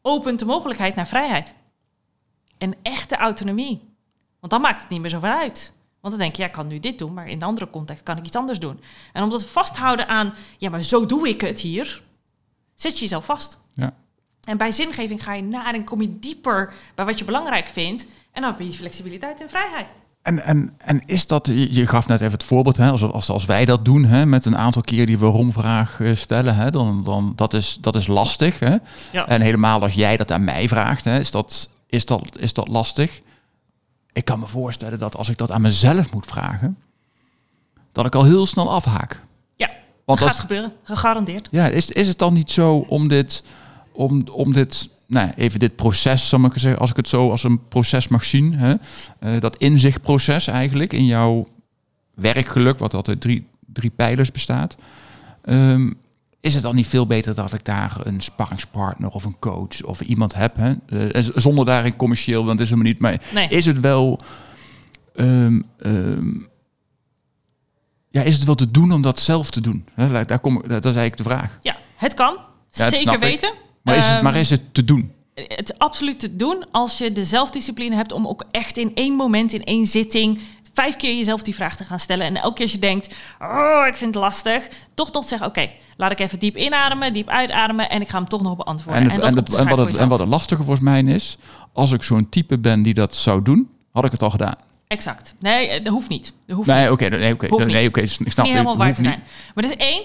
opent 0.08 0.40
de 0.40 0.46
mogelijkheid 0.46 0.96
naar 0.96 1.08
vrijheid. 1.08 1.54
En 2.58 2.76
echte 2.82 3.16
autonomie. 3.16 3.94
Want 4.40 4.52
dan 4.52 4.62
maakt 4.62 4.82
het 4.82 4.90
niet 4.90 5.02
meer 5.02 5.10
zoveel 5.10 5.30
uit. 5.30 5.74
Want 6.02 6.14
dan 6.14 6.24
denk 6.24 6.36
je, 6.36 6.42
ja, 6.42 6.48
ik 6.48 6.54
kan 6.54 6.68
nu 6.68 6.80
dit 6.80 6.98
doen, 6.98 7.14
maar 7.14 7.28
in 7.28 7.36
een 7.36 7.48
andere 7.48 7.70
context 7.70 8.04
kan 8.04 8.18
ik 8.18 8.26
iets 8.26 8.36
anders 8.36 8.60
doen. 8.60 8.80
En 9.14 9.24
omdat 9.24 9.42
we 9.42 9.48
vasthouden 9.48 10.08
aan, 10.08 10.34
ja, 10.58 10.70
maar 10.70 10.84
zo 10.84 11.06
doe 11.06 11.30
ik 11.30 11.42
het 11.42 11.60
hier, 11.60 12.04
zet 12.76 12.94
je 12.94 13.00
jezelf 13.00 13.26
vast. 13.26 13.62
Ja. 13.74 13.96
En 14.44 14.58
bij 14.58 14.72
zingeving 14.72 15.24
ga 15.24 15.34
je 15.34 15.44
na 15.44 15.74
en 15.74 15.84
kom 15.84 16.02
je 16.02 16.20
dieper 16.20 16.74
bij 16.96 17.06
wat 17.06 17.20
je 17.20 17.26
belangrijk 17.26 17.68
vindt. 17.68 18.06
En 18.32 18.42
dan 18.42 18.52
heb 18.52 18.60
je 18.60 18.74
flexibiliteit 18.74 19.42
en 19.42 19.50
vrijheid. 19.50 19.88
En, 20.26 20.40
en, 20.40 20.74
en 20.78 21.02
is 21.06 21.28
dat, 21.28 21.48
je 21.48 21.88
gaf 21.88 22.08
net 22.08 22.22
even 22.22 22.34
het 22.34 22.44
voorbeeld, 22.44 22.78
hè, 22.78 22.90
als, 22.90 23.04
als, 23.04 23.30
als 23.30 23.46
wij 23.46 23.66
dat 23.66 23.86
doen, 23.86 24.06
hè, 24.06 24.26
met 24.26 24.46
een 24.46 24.58
aantal 24.58 24.82
keer 24.82 25.06
die 25.06 25.20
waarom-vraag 25.20 26.00
eh, 26.00 26.16
stellen, 26.16 26.56
hè, 26.56 26.72
dan, 26.72 27.04
dan 27.04 27.34
dat 27.36 27.54
is 27.54 27.78
dat 27.82 27.96
is 27.96 28.08
lastig. 28.08 28.60
Hè? 28.60 28.76
Ja. 29.12 29.28
En 29.28 29.42
helemaal 29.42 29.82
als 29.82 29.94
jij 29.94 30.18
dat 30.18 30.32
aan 30.32 30.44
mij 30.44 30.68
vraagt, 30.68 31.06
hè, 31.06 31.20
is, 31.20 31.32
dat, 31.32 31.70
is, 31.88 32.06
dat, 32.06 32.38
is 32.38 32.54
dat 32.54 32.68
lastig 32.68 33.22
ik 34.16 34.26
kan 34.26 34.40
me 34.40 34.48
voorstellen 34.48 35.00
dat 35.00 35.16
als 35.16 35.30
ik 35.30 35.38
dat 35.38 35.52
aan 35.52 35.62
mezelf 35.62 36.12
moet 36.12 36.26
vragen, 36.26 36.78
dat 37.92 38.06
ik 38.06 38.16
al 38.16 38.24
heel 38.24 38.46
snel 38.46 38.72
afhaak. 38.72 39.22
Ja, 39.56 39.70
Want 40.06 40.20
gaat 40.20 40.40
gebeuren, 40.40 40.74
gegarandeerd. 40.84 41.48
Ja, 41.52 41.68
is, 41.68 41.90
is 41.90 42.08
het 42.08 42.20
dan 42.20 42.34
niet 42.34 42.52
zo 42.52 42.86
om 42.88 43.08
dit, 43.08 43.44
om, 43.96 44.28
om 44.32 44.54
dit, 44.54 44.90
nou, 45.08 45.32
even 45.36 45.60
dit 45.60 45.76
proces, 45.76 46.30
zal 46.30 46.46
ik 46.46 46.52
zeggen, 46.56 46.80
als 46.80 46.90
ik 46.90 46.96
het 46.96 47.10
zo 47.10 47.32
als 47.32 47.44
een 47.44 47.68
proces 47.68 48.08
mag 48.08 48.24
zien, 48.24 48.54
hè, 48.54 48.74
uh, 49.20 49.40
dat 49.40 49.58
inzichtproces 49.58 50.48
eigenlijk 50.48 50.94
in 50.94 51.06
jouw 51.06 51.48
werkgeluk, 52.14 52.80
wat 52.80 52.94
altijd 52.94 53.22
drie, 53.22 53.48
drie 53.74 53.90
pijlers 53.90 54.32
bestaat. 54.32 54.76
Um, 55.44 55.98
is 56.40 56.54
het 56.54 56.64
dan 56.64 56.76
niet 56.76 56.88
veel 56.88 57.08
beter 57.08 57.36
dat 57.36 57.54
ik 57.54 57.66
daar 57.66 57.98
een 58.04 58.22
sparringspartner 58.22 59.10
of 59.10 59.24
een 59.24 59.40
coach 59.40 59.84
of 59.84 60.02
iemand 60.02 60.34
heb? 60.34 60.56
Hè? 60.56 60.74
Uh, 60.88 61.30
zonder 61.36 61.66
daarin 61.66 61.96
commercieel, 61.96 62.46
want 62.46 62.60
is 62.60 62.70
het 62.70 62.82
niet. 62.82 63.00
Maar 63.00 63.22
nee. 63.34 63.48
is 63.48 63.66
het 63.66 63.80
wel. 63.80 64.20
Um, 65.16 65.66
um, 65.80 66.50
ja, 68.10 68.22
is 68.22 68.36
het 68.36 68.44
wel 68.44 68.56
te 68.56 68.72
doen 68.72 68.92
om 68.92 69.02
dat 69.02 69.20
zelf 69.20 69.50
te 69.50 69.62
doen? 69.62 69.86
Daar 70.26 70.40
kom, 70.40 70.56
dat 70.68 70.86
is 70.86 70.96
eigenlijk 70.96 71.18
de 71.18 71.24
vraag. 71.24 71.58
Ja, 71.62 71.76
het 71.96 72.14
kan. 72.14 72.38
Ja, 72.72 72.90
Zeker 72.90 73.20
weten. 73.20 73.54
Maar 73.86 73.96
is, 73.96 74.06
het, 74.06 74.22
maar 74.22 74.36
is 74.36 74.50
het 74.50 74.74
te 74.74 74.84
doen? 74.84 75.12
Het 75.34 75.70
is 75.70 75.78
absoluut 75.78 76.20
te 76.20 76.36
doen 76.36 76.66
als 76.72 76.98
je 76.98 77.12
de 77.12 77.26
zelfdiscipline 77.26 77.96
hebt 77.96 78.12
om 78.12 78.28
ook 78.28 78.44
echt 78.52 78.78
in 78.78 78.92
één 78.94 79.14
moment, 79.14 79.54
in 79.54 79.64
één 79.64 79.86
zitting, 79.86 80.40
vijf 80.74 80.96
keer 80.96 81.16
jezelf 81.16 81.42
die 81.42 81.56
vraag 81.56 81.76
te 81.76 81.84
gaan 81.84 82.00
stellen. 82.00 82.26
En 82.26 82.36
elke 82.36 82.54
keer 82.54 82.64
als 82.64 82.72
je 82.72 82.80
denkt, 82.80 83.16
oh, 83.40 83.84
ik 83.88 83.96
vind 83.96 84.16
het 84.16 84.24
lastig, 84.24 84.68
toch 84.94 85.12
toch 85.12 85.28
zeggen, 85.28 85.48
oké, 85.48 85.70
laat 85.98 86.12
ik 86.12 86.20
even 86.20 86.40
diep 86.40 86.58
inademen, 86.58 87.14
diep 87.14 87.30
uitademen 87.30 87.90
en 87.90 88.02
ik 88.02 88.10
ga 88.10 88.18
hem 88.18 88.28
toch 88.28 88.42
nog 88.42 88.56
beantwoorden. 88.56 89.02
En, 89.02 89.12
het, 89.12 89.24
en, 89.24 89.36
het, 89.36 89.54
en, 89.54 89.68
wat, 89.68 89.78
het, 89.78 89.96
en 89.96 90.08
wat 90.08 90.20
het 90.20 90.28
lastige 90.28 90.64
volgens 90.64 90.86
mij 90.86 91.04
is, 91.04 91.38
als 91.74 91.92
ik 91.92 92.04
zo'n 92.04 92.30
type 92.30 92.60
ben 92.60 92.82
die 92.82 92.94
dat 92.94 93.16
zou 93.16 93.42
doen, 93.42 93.70
had 93.92 94.06
ik 94.06 94.12
het 94.12 94.22
al 94.22 94.30
gedaan. 94.30 94.56
Exact. 94.88 95.36
Nee, 95.40 95.68
eh, 95.68 95.84
dat 95.84 95.94
hoeft 95.94 96.10
niet. 96.10 96.34
Dat 96.46 96.56
hoeft 96.56 96.68
nee, 96.68 96.92
oké, 96.92 97.08
nee, 97.08 97.34
oké, 97.34 97.54
okay, 97.54 97.68
nee, 97.68 97.88
oké, 97.88 98.02
ik 98.02 98.10
snap 98.10 98.46
niet 98.46 98.54
helemaal 98.54 98.78
waar 98.78 98.96
te 98.96 99.04
zijn. 99.04 99.24
Maar 99.54 99.64
er 99.64 99.70
is 99.70 99.78
één 99.78 100.04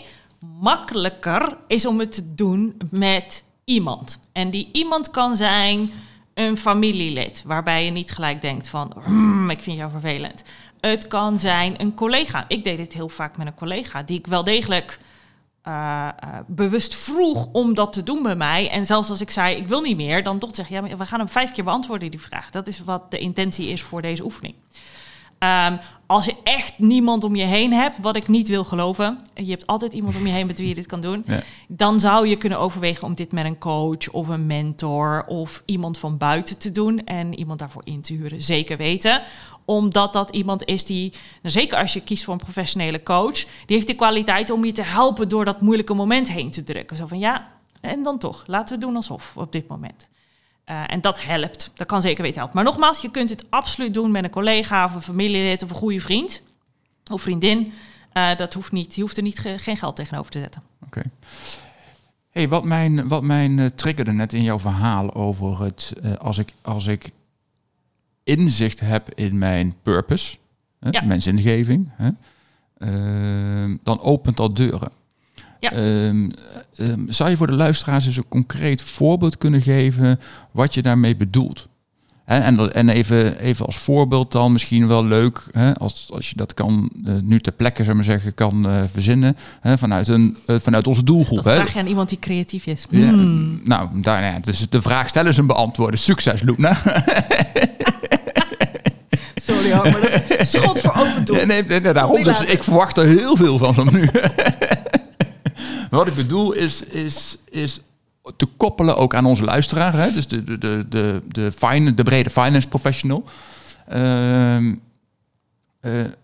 makkelijker 0.60 1.56
is 1.66 1.86
om 1.86 1.98
het 1.98 2.12
te 2.12 2.34
doen 2.34 2.76
met 2.90 3.44
iemand. 3.70 4.18
En 4.32 4.50
die 4.50 4.68
iemand 4.72 5.10
kan 5.10 5.36
zijn 5.36 5.90
een 6.34 6.56
familielid, 6.56 7.42
waarbij 7.46 7.84
je 7.84 7.90
niet 7.90 8.10
gelijk 8.10 8.40
denkt 8.40 8.68
van, 8.68 8.96
hmm, 9.04 9.50
ik 9.50 9.60
vind 9.60 9.76
jou 9.76 9.90
vervelend. 9.90 10.42
Het 10.80 11.06
kan 11.06 11.38
zijn 11.38 11.80
een 11.80 11.94
collega. 11.94 12.44
Ik 12.48 12.64
deed 12.64 12.76
dit 12.76 12.92
heel 12.92 13.08
vaak 13.08 13.36
met 13.36 13.46
een 13.46 13.54
collega, 13.54 14.02
die 14.02 14.18
ik 14.18 14.26
wel 14.26 14.44
degelijk 14.44 14.98
uh, 15.68 16.08
uh, 16.24 16.38
bewust 16.46 16.94
vroeg 16.94 17.48
om 17.52 17.74
dat 17.74 17.92
te 17.92 18.02
doen 18.02 18.22
bij 18.22 18.36
mij. 18.36 18.70
En 18.70 18.86
zelfs 18.86 19.10
als 19.10 19.20
ik 19.20 19.30
zei, 19.30 19.56
ik 19.56 19.68
wil 19.68 19.80
niet 19.80 19.96
meer, 19.96 20.22
dan 20.22 20.38
toch 20.38 20.54
zeg 20.54 20.68
ja, 20.68 20.82
we 20.82 21.06
gaan 21.06 21.18
hem 21.18 21.28
vijf 21.28 21.52
keer 21.52 21.64
beantwoorden, 21.64 22.10
die 22.10 22.20
vraag. 22.20 22.50
Dat 22.50 22.66
is 22.66 22.80
wat 22.80 23.10
de 23.10 23.18
intentie 23.18 23.68
is 23.68 23.82
voor 23.82 24.02
deze 24.02 24.24
oefening. 24.24 24.54
Um, 25.44 25.78
als 26.06 26.24
je 26.24 26.36
echt 26.42 26.78
niemand 26.78 27.24
om 27.24 27.36
je 27.36 27.44
heen 27.44 27.72
hebt, 27.72 27.98
wat 28.00 28.16
ik 28.16 28.28
niet 28.28 28.48
wil 28.48 28.64
geloven, 28.64 29.18
je 29.34 29.50
hebt 29.50 29.66
altijd 29.66 29.92
iemand 29.92 30.16
om 30.16 30.26
je 30.26 30.32
heen 30.32 30.46
met 30.46 30.58
wie 30.58 30.68
je 30.68 30.74
dit 30.74 30.86
kan 30.86 31.00
doen, 31.00 31.22
ja. 31.26 31.42
dan 31.68 32.00
zou 32.00 32.26
je 32.28 32.36
kunnen 32.36 32.58
overwegen 32.58 33.06
om 33.06 33.14
dit 33.14 33.32
met 33.32 33.44
een 33.44 33.58
coach 33.58 34.10
of 34.10 34.28
een 34.28 34.46
mentor 34.46 35.24
of 35.26 35.62
iemand 35.66 35.98
van 35.98 36.16
buiten 36.16 36.58
te 36.58 36.70
doen 36.70 37.04
en 37.04 37.34
iemand 37.38 37.58
daarvoor 37.58 37.82
in 37.84 38.00
te 38.00 38.12
huren. 38.12 38.42
Zeker 38.42 38.76
weten, 38.76 39.22
omdat 39.64 40.12
dat 40.12 40.30
iemand 40.30 40.64
is 40.64 40.84
die, 40.84 41.12
nou 41.42 41.54
zeker 41.54 41.78
als 41.78 41.92
je 41.92 42.02
kiest 42.02 42.24
voor 42.24 42.34
een 42.34 42.40
professionele 42.40 43.02
coach, 43.02 43.44
die 43.66 43.76
heeft 43.76 43.86
de 43.86 43.94
kwaliteit 43.94 44.50
om 44.50 44.64
je 44.64 44.72
te 44.72 44.82
helpen 44.82 45.28
door 45.28 45.44
dat 45.44 45.60
moeilijke 45.60 45.94
moment 45.94 46.30
heen 46.30 46.50
te 46.50 46.62
drukken. 46.62 46.96
Zo 46.96 47.06
van 47.06 47.18
ja, 47.18 47.48
en 47.80 48.02
dan 48.02 48.18
toch, 48.18 48.42
laten 48.46 48.74
we 48.74 48.80
doen 48.80 48.96
alsof 48.96 49.36
op 49.36 49.52
dit 49.52 49.68
moment. 49.68 50.09
Uh, 50.70 50.82
en 50.86 51.00
dat 51.00 51.22
helpt. 51.22 51.70
Dat 51.74 51.86
kan 51.86 52.02
zeker 52.02 52.22
weten 52.22 52.38
helpen. 52.38 52.56
Maar 52.56 52.64
nogmaals, 52.64 53.00
je 53.00 53.10
kunt 53.10 53.30
het 53.30 53.44
absoluut 53.48 53.94
doen 53.94 54.10
met 54.10 54.24
een 54.24 54.30
collega 54.30 54.84
of 54.84 54.94
een 54.94 55.02
familielid 55.02 55.62
of 55.62 55.70
een 55.70 55.76
goede 55.76 56.00
vriend 56.00 56.42
of 57.10 57.22
vriendin. 57.22 57.72
Uh, 58.14 58.36
dat 58.36 58.54
hoeft 58.54 58.72
niet. 58.72 58.94
Je 58.94 59.00
hoeft 59.00 59.16
er 59.16 59.22
niet 59.22 59.38
geen 59.56 59.76
geld 59.76 59.96
tegenover 59.96 60.30
te 60.30 60.38
zetten. 60.38 60.62
Oké. 60.86 60.98
Okay. 60.98 61.10
Hey, 62.30 62.48
wat 62.48 62.64
mijn, 62.64 63.08
wat 63.08 63.22
mijn 63.22 63.58
uh, 63.58 63.66
triggerde 63.66 64.12
net 64.12 64.32
in 64.32 64.42
jouw 64.42 64.58
verhaal 64.58 65.14
over 65.14 65.62
het 65.62 65.92
als 66.18 66.38
ik 66.38 66.52
als 66.62 66.86
ik 66.86 67.10
inzicht 68.24 68.80
heb 68.80 69.14
in 69.14 69.38
mijn 69.38 69.74
purpose, 69.82 70.36
hè, 70.80 70.88
ja. 70.90 71.00
mijn 71.00 71.22
zingeving, 71.22 71.90
hè, 71.96 72.10
dan 73.82 74.00
opent 74.00 74.36
dat 74.36 74.56
deuren. 74.56 74.90
Ja. 75.60 75.72
Um, 75.72 76.30
um, 76.76 77.06
zou 77.08 77.30
je 77.30 77.36
voor 77.36 77.46
de 77.46 77.52
luisteraars 77.52 78.06
eens 78.06 78.16
een 78.16 78.28
concreet 78.28 78.82
voorbeeld 78.82 79.38
kunnen 79.38 79.62
geven 79.62 80.20
wat 80.50 80.74
je 80.74 80.82
daarmee 80.82 81.16
bedoelt? 81.16 81.68
He, 82.24 82.38
en, 82.38 82.74
en 82.74 82.88
even, 82.88 83.38
even 83.38 83.66
als 83.66 83.76
voorbeeld 83.76 84.32
dan 84.32 84.52
misschien 84.52 84.88
wel 84.88 85.04
leuk, 85.04 85.46
hè, 85.52 85.74
als, 85.74 86.08
als 86.12 86.30
je 86.30 86.36
dat 86.36 86.54
kan 86.54 86.90
uh, 87.04 87.14
nu 87.22 87.40
ter 87.40 87.52
plekke 87.52 87.84
zou 87.84 87.96
maar 87.96 88.04
zeggen, 88.04 88.34
kan 88.34 88.66
uh, 88.66 88.82
verzinnen 88.90 89.36
hè, 89.60 89.78
vanuit, 89.78 90.08
een, 90.08 90.36
uh, 90.46 90.56
vanuit 90.60 90.86
onze 90.86 91.04
doelgroep. 91.04 91.42
Dat 91.42 91.54
vraag 91.54 91.72
je 91.72 91.78
aan 91.78 91.86
iemand 91.86 92.08
die 92.08 92.18
creatief 92.18 92.66
is. 92.66 92.86
Ja, 92.90 93.08
hmm. 93.08 93.60
Nou, 93.64 93.88
daar, 93.94 94.22
ja, 94.22 94.38
dus 94.40 94.68
de 94.68 94.82
vraag 94.82 95.08
stellen 95.08 95.30
is 95.30 95.36
een 95.36 95.46
beantwoorden. 95.46 95.98
Succes, 95.98 96.42
Loena. 96.42 96.76
Sorry 99.42 99.72
hoor, 99.72 99.90
maar 99.90 100.00
dat 100.28 100.46
schot 100.46 100.80
voor 100.80 100.94
open 100.96 101.24
doel. 101.24 101.36
Nee, 101.36 101.62
nee, 101.64 101.80
nee, 101.80 101.92
daarom, 101.92 102.22
dus 102.22 102.40
ik 102.40 102.62
verwacht 102.62 102.96
er 102.96 103.06
heel 103.06 103.36
veel 103.36 103.58
van 103.58 103.74
van 103.74 103.88
nu. 103.92 104.08
wat 105.90 106.06
ik 106.06 106.14
bedoel 106.14 106.52
is, 106.52 106.82
is, 106.82 107.38
is 107.50 107.80
te 108.36 108.46
koppelen 108.56 108.96
ook 108.96 109.14
aan 109.14 109.24
onze 109.24 109.44
luisteraar. 109.44 109.92
Hè? 109.92 110.12
Dus 110.12 110.28
de, 110.28 110.44
de, 110.44 110.58
de, 110.58 110.86
de, 110.88 111.22
de, 111.28 111.52
fine, 111.52 111.94
de 111.94 112.02
brede 112.02 112.30
finance 112.30 112.68
professional. 112.68 113.24
Uh, 113.92 114.56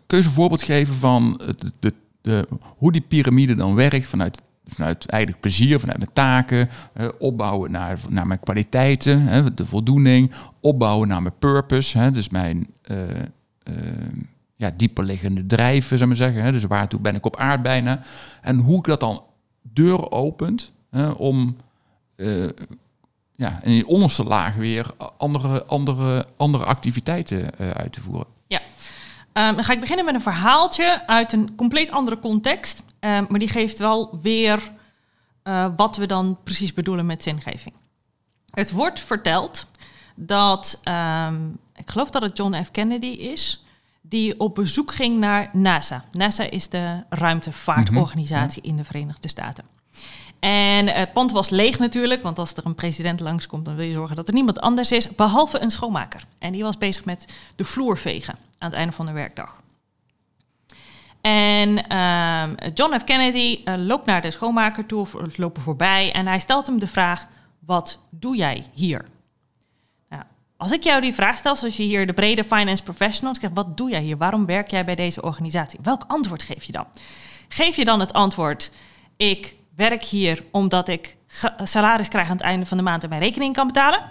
kun 0.06 0.18
je 0.18 0.24
een 0.24 0.30
voorbeeld 0.30 0.62
geven 0.62 0.94
van 0.94 1.40
de, 1.80 1.92
de, 2.20 2.48
hoe 2.60 2.92
die 2.92 3.00
piramide 3.00 3.54
dan 3.54 3.74
werkt 3.74 4.06
vanuit, 4.06 4.42
vanuit 4.66 5.06
eigenlijk 5.06 5.42
plezier, 5.42 5.80
vanuit 5.80 5.98
mijn 5.98 6.12
taken, 6.12 6.68
opbouwen 7.18 7.70
naar, 7.70 7.98
naar 8.08 8.26
mijn 8.26 8.40
kwaliteiten, 8.40 9.20
hè, 9.20 9.54
de 9.54 9.66
voldoening, 9.66 10.32
opbouwen 10.60 11.08
naar 11.08 11.22
mijn 11.22 11.38
purpose, 11.38 11.98
hè, 11.98 12.10
dus 12.10 12.28
mijn 12.28 12.66
uh, 12.90 12.96
ja, 14.56 14.70
dieperliggende 14.76 15.46
drijven, 15.46 15.96
zou 15.96 16.08
maar 16.08 16.18
zeggen. 16.18 16.42
Hè, 16.42 16.52
dus 16.52 16.64
waartoe 16.64 17.00
ben 17.00 17.14
ik 17.14 17.26
op 17.26 17.36
aard 17.36 17.62
bijna. 17.62 18.00
En 18.42 18.58
hoe 18.58 18.78
ik 18.78 18.84
dat 18.84 19.00
dan 19.00 19.22
deuren 19.72 20.12
opent 20.12 20.72
hè, 20.90 21.08
om 21.08 21.56
uh, 22.16 22.48
ja, 23.36 23.60
in 23.62 23.72
die 23.72 23.86
onderste 23.86 24.24
laag 24.24 24.54
weer 24.54 24.90
andere, 25.16 25.64
andere, 25.64 26.26
andere 26.36 26.64
activiteiten 26.64 27.58
eh, 27.58 27.70
uit 27.70 27.92
te 27.92 28.00
voeren. 28.00 28.26
Ja. 28.46 28.60
Ehm, 29.32 29.54
dan 29.54 29.64
ga 29.64 29.72
ik 29.72 29.80
beginnen 29.80 30.04
met 30.04 30.14
een 30.14 30.20
verhaaltje 30.20 31.06
uit 31.06 31.32
een 31.32 31.54
compleet 31.54 31.90
andere 31.90 32.18
context. 32.18 32.82
Ehm, 32.98 33.24
maar 33.28 33.38
die 33.38 33.48
geeft 33.48 33.78
wel 33.78 34.18
weer 34.22 34.72
eh, 35.42 35.68
wat 35.76 35.96
we 35.96 36.06
dan 36.06 36.38
precies 36.44 36.72
bedoelen 36.72 37.06
met 37.06 37.22
zingeving. 37.22 37.74
Het 38.50 38.70
wordt 38.70 39.00
verteld 39.00 39.66
dat, 40.14 40.80
ehm, 40.82 41.48
ik 41.74 41.90
geloof 41.90 42.10
dat 42.10 42.22
het 42.22 42.36
John 42.36 42.62
F. 42.64 42.70
Kennedy 42.70 43.06
is, 43.06 43.64
die 44.08 44.40
op 44.40 44.54
bezoek 44.54 44.92
ging 44.92 45.18
naar 45.18 45.50
NASA. 45.52 46.04
NASA 46.12 46.50
is 46.50 46.68
de 46.68 47.04
ruimtevaartorganisatie 47.08 48.62
in 48.62 48.76
de 48.76 48.84
Verenigde 48.84 49.28
Staten. 49.28 49.64
En 50.40 50.86
het 50.86 51.12
pand 51.12 51.32
was 51.32 51.50
leeg 51.50 51.78
natuurlijk, 51.78 52.22
want 52.22 52.38
als 52.38 52.54
er 52.54 52.66
een 52.66 52.74
president 52.74 53.20
langskomt, 53.20 53.64
dan 53.64 53.76
wil 53.76 53.86
je 53.86 53.92
zorgen 53.92 54.16
dat 54.16 54.28
er 54.28 54.34
niemand 54.34 54.60
anders 54.60 54.92
is, 54.92 55.14
behalve 55.14 55.60
een 55.60 55.70
schoonmaker. 55.70 56.24
En 56.38 56.52
die 56.52 56.62
was 56.62 56.78
bezig 56.78 57.04
met 57.04 57.34
de 57.56 57.64
vloer 57.64 57.98
vegen 57.98 58.34
aan 58.58 58.70
het 58.70 58.78
einde 58.78 58.92
van 58.92 59.06
de 59.06 59.12
werkdag. 59.12 59.60
En 61.20 61.88
ehm, 61.88 62.54
John 62.74 62.98
F. 62.98 63.04
Kennedy 63.04 63.60
uh, 63.64 63.74
loopt 63.76 64.06
naar 64.06 64.20
de 64.20 64.30
schoonmaker 64.30 64.86
toe, 64.86 65.00
of 65.00 65.36
lopen 65.36 65.62
voorbij, 65.62 66.12
en 66.12 66.26
hij 66.26 66.38
stelt 66.38 66.66
hem 66.66 66.78
de 66.78 66.86
vraag: 66.86 67.26
Wat 67.58 67.98
doe 68.10 68.36
jij 68.36 68.66
hier? 68.72 69.04
Als 70.56 70.72
ik 70.72 70.82
jou 70.82 71.00
die 71.00 71.14
vraag 71.14 71.36
stel, 71.36 71.56
zoals 71.56 71.76
je 71.76 71.82
hier 71.82 72.06
de 72.06 72.12
brede 72.12 72.44
finance 72.44 72.82
professionals 72.82 73.38
krijgt, 73.38 73.56
wat 73.56 73.76
doe 73.76 73.90
jij 73.90 74.00
hier? 74.00 74.16
Waarom 74.16 74.46
werk 74.46 74.70
jij 74.70 74.84
bij 74.84 74.94
deze 74.94 75.22
organisatie? 75.22 75.78
Welk 75.82 76.04
antwoord 76.06 76.42
geef 76.42 76.64
je 76.64 76.72
dan? 76.72 76.86
Geef 77.48 77.76
je 77.76 77.84
dan 77.84 78.00
het 78.00 78.12
antwoord: 78.12 78.70
Ik 79.16 79.54
werk 79.76 80.04
hier 80.04 80.44
omdat 80.50 80.88
ik 80.88 81.16
salaris 81.62 82.08
krijg 82.08 82.26
aan 82.26 82.36
het 82.36 82.44
einde 82.44 82.66
van 82.66 82.76
de 82.76 82.82
maand 82.82 83.02
en 83.02 83.08
mijn 83.08 83.20
rekening 83.20 83.54
kan 83.54 83.66
betalen? 83.66 84.04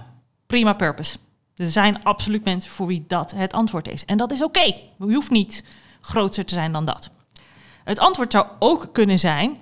Prima 0.47 0.73
purpose. 0.73 1.17
Er 1.55 1.69
zijn 1.69 2.03
absoluut 2.03 2.43
mensen 2.43 2.71
voor 2.71 2.87
wie 2.87 3.03
dat 3.07 3.31
het 3.31 3.53
antwoord 3.53 3.87
is. 3.87 4.05
En 4.05 4.17
dat 4.17 4.31
is 4.31 4.43
oké. 4.43 4.63
Je 4.63 5.13
hoeft 5.13 5.29
niet 5.29 5.63
groter 6.01 6.45
te 6.45 6.53
zijn 6.53 6.71
dan 6.71 6.85
dat. 6.85 7.09
Het 7.83 7.99
antwoord 7.99 8.31
zou 8.31 8.45
ook 8.59 8.89
kunnen 8.91 9.19
zijn: 9.19 9.57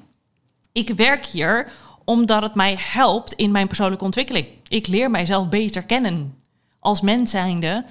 ik 0.71 0.89
werk 0.89 1.25
hier 1.25 1.71
omdat 2.05 2.41
het 2.41 2.55
mij 2.55 2.75
helpt 2.79 3.33
in 3.33 3.51
mijn 3.51 3.67
persoonlijke 3.67 4.05
ontwikkeling. 4.05 4.47
Ik 4.67 4.87
leer 4.87 5.11
mijzelf 5.11 5.49
beter 5.49 5.85
kennen 5.85 6.41
als 6.83 7.01
mens 7.01 7.31
zijnde 7.31 7.85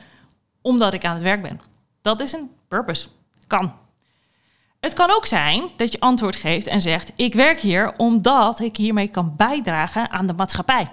omdat 0.61 0.95
ik 0.95 1.05
aan 1.05 1.15
het 1.15 1.23
werk 1.23 1.43
ben. 1.43 1.61
Dat 2.03 2.21
is 2.21 2.33
een 2.33 2.51
purpose. 2.69 3.09
Kan. 3.47 3.73
Het 4.81 4.93
kan 4.93 5.11
ook 5.11 5.27
zijn 5.27 5.69
dat 5.77 5.93
je 5.93 6.01
antwoord 6.01 6.37
geeft 6.37 6.67
en 6.67 6.83
zegt: 6.83 7.13
Ik 7.17 7.35
werk 7.35 7.61
hier 7.61 7.97
omdat 7.97 8.61
ik 8.61 8.77
hiermee 8.77 9.09
kan 9.09 9.35
bijdragen 9.37 10.11
aan 10.11 10.27
de 10.27 10.33
maatschappij. 10.33 10.91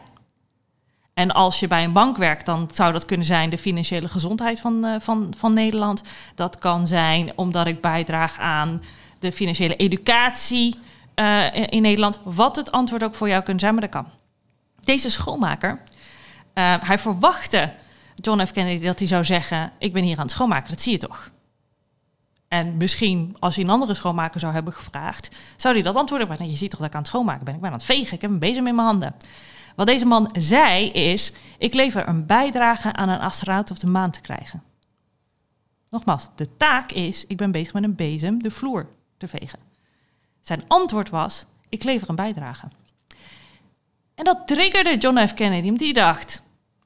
En 1.13 1.31
als 1.31 1.59
je 1.59 1.67
bij 1.67 1.83
een 1.83 1.93
bank 1.93 2.17
werkt, 2.17 2.45
dan 2.45 2.69
zou 2.73 2.93
dat 2.93 3.05
kunnen 3.05 3.25
zijn 3.25 3.49
de 3.49 3.57
financiële 3.57 4.07
gezondheid 4.07 4.59
van, 4.59 4.85
uh, 4.85 4.95
van, 4.99 5.33
van 5.37 5.53
Nederland. 5.53 6.01
Dat 6.35 6.59
kan 6.59 6.87
zijn 6.87 7.31
omdat 7.35 7.67
ik 7.67 7.81
bijdraag 7.81 8.39
aan 8.39 8.83
de 9.19 9.31
financiële 9.31 9.75
educatie 9.75 10.75
uh, 11.15 11.45
in 11.53 11.81
Nederland. 11.81 12.19
Wat 12.23 12.55
het 12.55 12.71
antwoord 12.71 13.03
ook 13.03 13.15
voor 13.15 13.29
jou 13.29 13.43
kunnen 13.43 13.59
zijn, 13.59 13.73
maar 13.73 13.81
dat 13.81 13.91
kan. 13.91 14.07
Deze 14.83 15.09
schoonmaker, 15.09 15.69
uh, 15.69 16.73
hij 16.79 16.99
verwachtte 16.99 17.73
John 18.21 18.45
F. 18.45 18.51
Kennedy 18.51 18.85
dat 18.85 18.99
hij 18.99 19.07
zou 19.07 19.23
zeggen: 19.25 19.71
Ik 19.77 19.93
ben 19.93 20.03
hier 20.03 20.17
aan 20.17 20.23
het 20.23 20.31
schoonmaken, 20.31 20.69
dat 20.69 20.81
zie 20.81 20.91
je 20.91 20.97
toch? 20.97 21.31
En 22.47 22.77
misschien 22.77 23.35
als 23.39 23.55
hij 23.55 23.63
een 23.63 23.69
andere 23.69 23.93
schoonmaker 23.93 24.39
zou 24.39 24.53
hebben 24.53 24.73
gevraagd, 24.73 25.35
zou 25.57 25.73
hij 25.73 25.83
dat 25.83 25.95
antwoorden. 25.95 26.27
Maar 26.27 26.43
je 26.43 26.55
ziet 26.55 26.69
toch 26.69 26.79
dat 26.79 26.89
ik 26.89 26.95
aan 26.95 27.01
het 27.01 27.09
schoonmaken 27.09 27.45
ben. 27.45 27.53
Ik 27.53 27.59
ben 27.59 27.69
aan 27.69 27.75
het 27.75 27.85
vegen, 27.85 28.15
ik 28.15 28.21
heb 28.21 28.31
een 28.31 28.39
bezem 28.39 28.67
in 28.67 28.75
mijn 28.75 28.87
handen. 28.87 29.15
Wat 29.75 29.87
deze 29.87 30.05
man 30.05 30.29
zei 30.39 30.89
is, 30.89 31.33
ik 31.57 31.73
lever 31.73 32.07
een 32.07 32.25
bijdrage 32.25 32.93
aan 32.93 33.09
een 33.09 33.19
astronaut 33.19 33.71
op 33.71 33.79
de 33.79 33.87
maan 33.87 34.11
te 34.11 34.21
krijgen. 34.21 34.63
Nogmaals, 35.89 36.29
de 36.35 36.55
taak 36.57 36.91
is, 36.91 37.25
ik 37.27 37.37
ben 37.37 37.51
bezig 37.51 37.73
met 37.73 37.83
een 37.83 37.95
bezem 37.95 38.43
de 38.43 38.51
vloer 38.51 38.89
te 39.17 39.27
vegen. 39.27 39.59
Zijn 40.41 40.63
antwoord 40.67 41.09
was, 41.09 41.45
ik 41.69 41.83
lever 41.83 42.09
een 42.09 42.15
bijdrage. 42.15 42.67
En 44.15 44.23
dat 44.23 44.47
triggerde 44.47 44.97
John 44.97 45.27
F. 45.27 45.33
Kennedy, 45.33 45.71
die 45.71 45.93
dacht, 45.93 46.41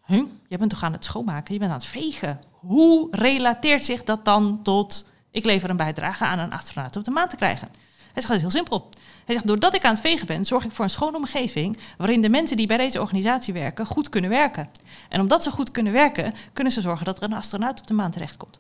huh, 0.06 0.24
je 0.48 0.58
bent 0.58 0.70
toch 0.70 0.84
aan 0.84 0.94
het 0.94 1.06
schoonmaken, 1.06 1.54
je 1.54 1.60
bent 1.60 1.72
aan 1.72 1.78
het 1.78 1.88
vegen. 1.88 2.42
Hoe 2.52 3.08
relateert 3.12 3.86
zich 3.86 4.04
dat 4.04 4.26
dan 4.26 4.60
tot 4.64 5.10
ik 5.32 5.46
lever 5.46 5.70
een 5.70 5.78
bijdrage 5.78 6.26
aan 6.26 6.40
een 6.40 6.54
astronaut 6.54 6.96
op 6.96 7.04
de 7.04 7.12
maan 7.12 7.30
te 7.30 7.36
krijgen. 7.36 7.68
Hij 8.14 8.22
zegt, 8.22 8.28
het 8.28 8.36
is 8.36 8.42
heel 8.42 8.64
simpel. 8.64 8.90
Hij 9.26 9.36
zegt, 9.36 9.48
doordat 9.48 9.76
ik 9.76 9.86
aan 9.86 9.92
het 9.92 10.02
vegen 10.02 10.28
ben, 10.28 10.46
zorg 10.46 10.66
ik 10.66 10.72
voor 10.72 10.86
een 10.86 10.92
schone 10.92 11.18
omgeving 11.18 11.78
waarin 11.98 12.22
de 12.22 12.30
mensen 12.30 12.58
die 12.58 12.68
bij 12.68 12.78
deze 12.78 13.02
organisatie 13.02 13.54
werken 13.54 13.86
goed 13.86 14.10
kunnen 14.10 14.30
werken. 14.30 14.70
En 15.10 15.22
omdat 15.22 15.44
ze 15.44 15.52
goed 15.52 15.72
kunnen 15.72 15.94
werken, 15.94 16.34
kunnen 16.54 16.74
ze 16.74 16.82
zorgen 16.82 17.06
dat 17.06 17.18
er 17.18 17.24
een 17.24 17.34
astronaut 17.34 17.80
op 17.80 17.88
de 17.88 17.94
maan 17.94 18.12
terechtkomt. 18.12 18.60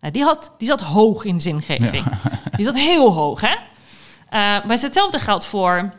Nou, 0.00 0.12
die, 0.12 0.22
had, 0.22 0.52
die 0.58 0.68
zat 0.68 0.80
hoog 0.80 1.24
in 1.24 1.40
zingeving. 1.40 2.04
Die 2.56 2.64
zat 2.64 2.74
heel 2.74 3.12
hoog, 3.12 3.40
hè? 3.40 3.54
Uh, 3.54 4.64
maar 4.66 4.78
hetzelfde 4.80 5.18
geldt 5.18 5.44
voor 5.44 5.92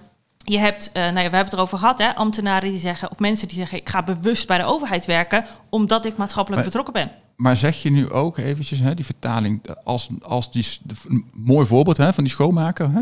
je 0.44 0.58
hebt, 0.58 0.88
uh, 0.88 0.94
nou 0.94 1.06
ja, 1.06 1.14
we 1.14 1.20
hebben 1.20 1.40
het 1.40 1.54
erover 1.54 1.78
gehad, 1.78 2.00
hè, 2.00 2.16
ambtenaren 2.16 2.72
die 2.72 2.80
zeggen, 2.80 3.12
of 3.12 3.20
mensen 3.20 3.48
die 3.48 3.58
zeggen, 3.58 3.78
ik 3.78 3.90
ga 3.90 4.04
bewust 4.04 4.48
bij 4.48 4.58
de 4.58 4.64
overheid 4.64 5.06
werken, 5.06 5.46
omdat 5.70 6.06
ik 6.06 6.18
maatschappelijk 6.18 6.64
betrokken 6.64 6.94
ben. 6.94 7.12
Maar 7.36 7.58
zeg 7.58 7.82
je 7.82 7.90
nu 7.90 8.10
ook 8.10 8.38
eventjes, 8.38 8.80
hè, 8.80 8.94
die 8.94 9.06
vertaling, 9.06 9.62
als, 9.84 10.10
als 10.22 10.52
die, 10.52 10.68
een 11.08 11.26
mooi 11.34 11.68
voorbeeld 11.68 11.98
hè, 11.98 12.14
van 12.14 12.24
die 12.24 12.34
schoonmaker, 12.34 12.92
hè, 12.92 13.02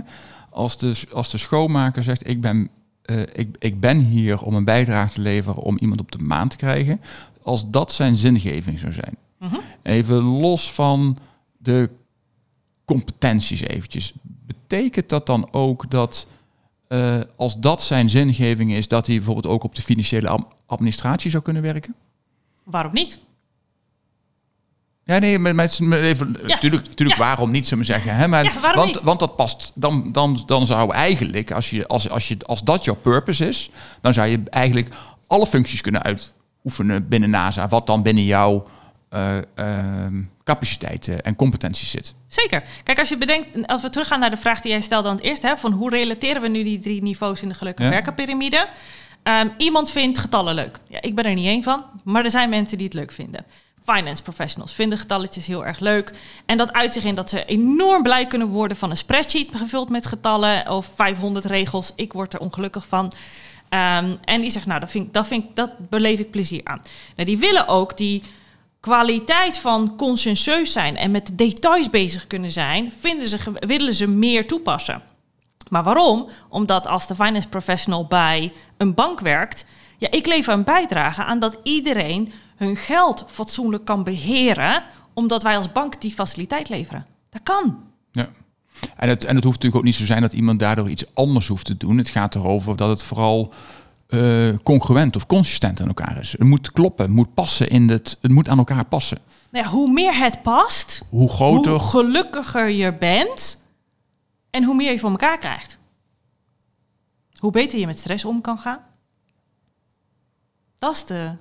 als, 0.49 0.77
de, 0.77 1.03
als 1.13 1.31
de 1.31 1.37
schoonmaker 1.37 2.03
zegt, 2.03 2.27
ik 2.27 2.41
ben, 2.41 2.69
uh, 3.05 3.19
ik, 3.33 3.55
ik 3.59 3.79
ben 3.79 3.99
hier 3.99 4.41
om 4.41 4.55
een 4.55 4.63
bijdrage 4.63 5.13
te 5.13 5.21
leveren 5.21 5.63
om 5.63 5.77
iemand 5.77 5.99
op 5.99 6.11
de 6.11 6.17
maan 6.17 6.47
te 6.47 6.57
krijgen, 6.57 7.01
als 7.43 7.69
dat 7.69 7.91
zijn 7.91 8.15
zingeving 8.15 8.79
zou 8.79 8.93
zijn. 8.93 9.17
Mm 9.39 9.47
-hmm. 9.47 9.59
Even 9.83 10.23
los 10.23 10.71
van 10.73 11.17
de 11.57 11.89
competenties 12.85 13.61
eventjes. 13.61 14.13
Betekent 14.21 15.09
dat 15.09 15.25
dan 15.25 15.47
ook 15.51 15.89
dat 15.89 16.27
uh, 16.91 17.19
als 17.35 17.59
dat 17.59 17.81
zijn 17.81 18.09
zingeving 18.09 18.73
is, 18.73 18.87
dat 18.87 19.07
hij 19.07 19.15
bijvoorbeeld 19.15 19.53
ook 19.53 19.63
op 19.63 19.75
de 19.75 19.81
financiële 19.81 20.39
administratie 20.65 21.31
zou 21.31 21.43
kunnen 21.43 21.61
werken? 21.61 21.95
Waarom 22.63 22.93
niet? 22.93 23.19
Ja, 25.03 25.17
nee, 25.17 25.39
maar 25.39 25.69
even, 25.79 26.37
ja. 26.47 26.57
ja. 26.95 27.15
waarom 27.17 27.51
niet, 27.51 27.67
zullen 27.67 27.85
we 27.85 27.91
zeggen. 27.91 28.15
Hè? 28.15 28.27
Maar, 28.27 28.43
ja, 28.43 28.75
want, 28.75 28.93
niet? 28.93 29.01
want 29.01 29.19
dat 29.19 29.35
past, 29.35 29.71
dan, 29.75 30.11
dan, 30.11 30.43
dan 30.45 30.65
zou 30.65 30.93
eigenlijk, 30.93 31.51
als, 31.51 31.69
je, 31.69 31.87
als, 31.87 32.09
als, 32.09 32.27
je, 32.27 32.37
als 32.45 32.63
dat 32.63 32.83
jouw 32.83 32.95
purpose 32.95 33.47
is, 33.47 33.69
dan 34.01 34.13
zou 34.13 34.27
je 34.27 34.43
eigenlijk 34.49 34.95
alle 35.27 35.47
functies 35.47 35.81
kunnen 35.81 36.03
uitoefenen 36.03 37.07
binnen 37.07 37.29
NASA, 37.29 37.67
wat 37.67 37.87
dan 37.87 38.01
binnen 38.01 38.23
jouw 38.23 38.67
uh, 39.13 39.35
uh, 39.55 39.65
capaciteiten 40.43 41.23
en 41.23 41.35
competenties 41.35 41.91
zit. 41.91 42.15
Zeker. 42.27 42.63
Kijk, 42.83 42.99
als 42.99 43.09
je 43.09 43.17
bedenkt, 43.17 43.67
als 43.67 43.81
we 43.81 43.89
teruggaan 43.89 44.19
naar 44.19 44.29
de 44.29 44.37
vraag 44.37 44.61
die 44.61 44.71
jij 44.71 44.81
stelde 44.81 45.09
aan 45.09 45.15
het 45.15 45.23
eerst, 45.23 45.41
hè, 45.41 45.57
van 45.57 45.71
hoe 45.71 45.89
relateren 45.89 46.41
we 46.41 46.47
nu 46.47 46.63
die 46.63 46.79
drie 46.79 47.03
niveaus 47.03 47.41
in 47.41 47.47
de 47.47 47.53
gelukkige 47.53 47.87
ja. 47.87 47.93
werkenpyramide? 47.93 48.67
Um, 49.23 49.53
iemand 49.57 49.91
vindt 49.91 50.17
getallen 50.17 50.55
leuk. 50.55 50.79
Ja, 50.87 51.01
ik 51.01 51.15
ben 51.15 51.25
er 51.25 51.33
niet 51.33 51.45
één 51.45 51.63
van, 51.63 51.83
maar 52.03 52.25
er 52.25 52.31
zijn 52.31 52.49
mensen 52.49 52.77
die 52.77 52.85
het 52.85 52.95
leuk 52.95 53.11
vinden. 53.11 53.45
Finance 53.85 54.23
professionals 54.23 54.73
vinden 54.73 54.97
getalletjes 54.97 55.47
heel 55.47 55.65
erg 55.65 55.79
leuk. 55.79 56.13
En 56.45 56.57
dat 56.57 56.73
uit 56.73 56.93
zich 56.93 57.03
in 57.03 57.15
dat 57.15 57.29
ze 57.29 57.45
enorm 57.45 58.03
blij 58.03 58.27
kunnen 58.27 58.47
worden 58.47 58.77
van 58.77 58.89
een 58.89 58.97
spreadsheet 58.97 59.55
gevuld 59.55 59.89
met 59.89 60.05
getallen 60.05 60.69
of 60.69 60.91
500 60.95 61.45
regels. 61.45 61.93
Ik 61.95 62.13
word 62.13 62.33
er 62.33 62.39
ongelukkig 62.39 62.85
van. 62.87 63.05
Um, 63.05 64.17
en 64.23 64.41
die 64.41 64.49
zegt, 64.49 64.65
nou, 64.65 64.79
dat, 64.79 64.91
vind, 64.91 65.13
dat, 65.13 65.27
vind, 65.27 65.55
dat 65.55 65.89
beleef 65.89 66.19
ik 66.19 66.31
plezier 66.31 66.61
aan. 66.63 66.81
Nou, 67.15 67.27
die 67.27 67.37
willen 67.37 67.67
ook 67.67 67.97
die 67.97 68.23
kwaliteit 68.81 69.57
van 69.57 69.95
conscientieus 69.97 70.71
zijn 70.71 70.97
en 70.97 71.11
met 71.11 71.31
details 71.33 71.89
bezig 71.89 72.27
kunnen 72.27 72.51
zijn, 72.51 72.93
vinden 72.99 73.27
ze, 73.27 73.37
willen 73.59 73.93
ze 73.93 74.07
meer 74.07 74.47
toepassen. 74.47 75.01
Maar 75.69 75.83
waarom? 75.83 76.29
Omdat 76.49 76.87
als 76.87 77.07
de 77.07 77.15
finance 77.15 77.47
professional 77.47 78.05
bij 78.05 78.53
een 78.77 78.93
bank 78.93 79.19
werkt, 79.19 79.65
ja, 79.97 80.11
ik 80.11 80.25
lever 80.25 80.53
een 80.53 80.63
bijdrage 80.63 81.23
aan 81.23 81.39
dat 81.39 81.59
iedereen 81.63 82.31
hun 82.55 82.75
geld 82.75 83.25
fatsoenlijk 83.27 83.85
kan 83.85 84.03
beheren, 84.03 84.83
omdat 85.13 85.43
wij 85.43 85.57
als 85.57 85.71
bank 85.71 86.01
die 86.01 86.11
faciliteit 86.11 86.69
leveren. 86.69 87.05
Dat 87.29 87.43
kan. 87.43 87.79
Ja. 88.11 88.29
En 88.95 89.09
het, 89.09 89.23
en 89.23 89.35
het 89.35 89.43
hoeft 89.43 89.55
natuurlijk 89.55 89.75
ook 89.75 89.83
niet 89.83 89.95
zo 89.95 90.05
zijn 90.05 90.21
dat 90.21 90.33
iemand 90.33 90.59
daardoor 90.59 90.89
iets 90.89 91.05
anders 91.13 91.47
hoeft 91.47 91.65
te 91.65 91.77
doen. 91.77 91.97
Het 91.97 92.09
gaat 92.09 92.35
erover 92.35 92.75
dat 92.75 92.89
het 92.89 93.03
vooral 93.03 93.53
uh, 94.13 94.57
congruent 94.63 95.15
of 95.15 95.25
consistent 95.25 95.81
aan 95.81 95.87
elkaar 95.87 96.19
is. 96.19 96.31
Het 96.31 96.43
moet 96.43 96.71
kloppen, 96.71 97.05
het 97.05 97.13
moet 97.13 97.33
passen 97.33 97.69
in 97.69 97.89
het, 97.89 98.17
het 98.21 98.31
moet 98.31 98.49
aan 98.49 98.57
elkaar 98.57 98.85
passen. 98.85 99.17
Nou 99.51 99.65
ja, 99.65 99.71
hoe 99.71 99.91
meer 99.91 100.17
het 100.17 100.41
past, 100.41 101.03
hoe 101.09 101.29
groter, 101.29 101.71
hoe 101.71 101.79
gelukkiger 101.79 102.69
je 102.69 102.97
bent 102.97 103.65
en 104.49 104.63
hoe 104.63 104.75
meer 104.75 104.91
je 104.91 104.99
voor 104.99 105.09
elkaar 105.09 105.37
krijgt. 105.37 105.79
Hoe 107.37 107.51
beter 107.51 107.79
je 107.79 107.85
met 107.85 107.99
stress 107.99 108.25
om 108.25 108.41
kan 108.41 108.59
gaan. 108.59 108.79
Dat 110.77 110.95
is 110.95 111.05
de 111.05 111.31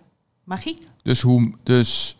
magie. 0.44 0.78
Dus 1.02 1.20
hoe, 1.20 1.54
dus 1.62 2.16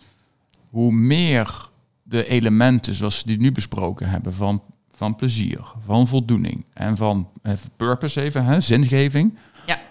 hoe 0.71 0.93
meer 0.93 1.69
de 2.03 2.27
elementen 2.27 2.95
zoals 2.95 3.23
we 3.23 3.27
die 3.27 3.39
nu 3.39 3.53
besproken 3.53 4.09
hebben 4.09 4.35
van, 4.35 4.63
van 4.91 5.17
plezier, 5.17 5.73
van 5.85 6.07
voldoening 6.07 6.65
en 6.73 6.97
van 6.97 7.29
purpose 7.77 8.21
even, 8.21 8.45
hè, 8.45 8.61
zingeving. 8.61 9.39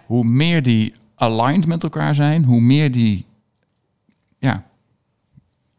Hoe 0.09 0.23
meer 0.23 0.63
die 0.63 0.93
aligned 1.15 1.65
met 1.65 1.83
elkaar 1.83 2.15
zijn, 2.15 2.43
hoe 2.43 2.61
meer 2.61 2.91
die 2.91 3.25
ja, 4.39 4.63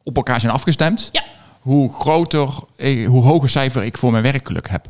op 0.02 0.16
elkaar 0.16 0.40
zijn 0.40 0.52
afgestemd, 0.52 1.08
Ja. 1.12 1.24
hoe 1.60 1.92
groter, 1.92 2.48
eh, 2.76 3.06
hoe 3.08 3.22
hoger 3.22 3.48
cijfer 3.48 3.84
ik 3.84 3.98
voor 3.98 4.10
mijn 4.10 4.22
werkgeluk 4.22 4.68
heb. 4.68 4.86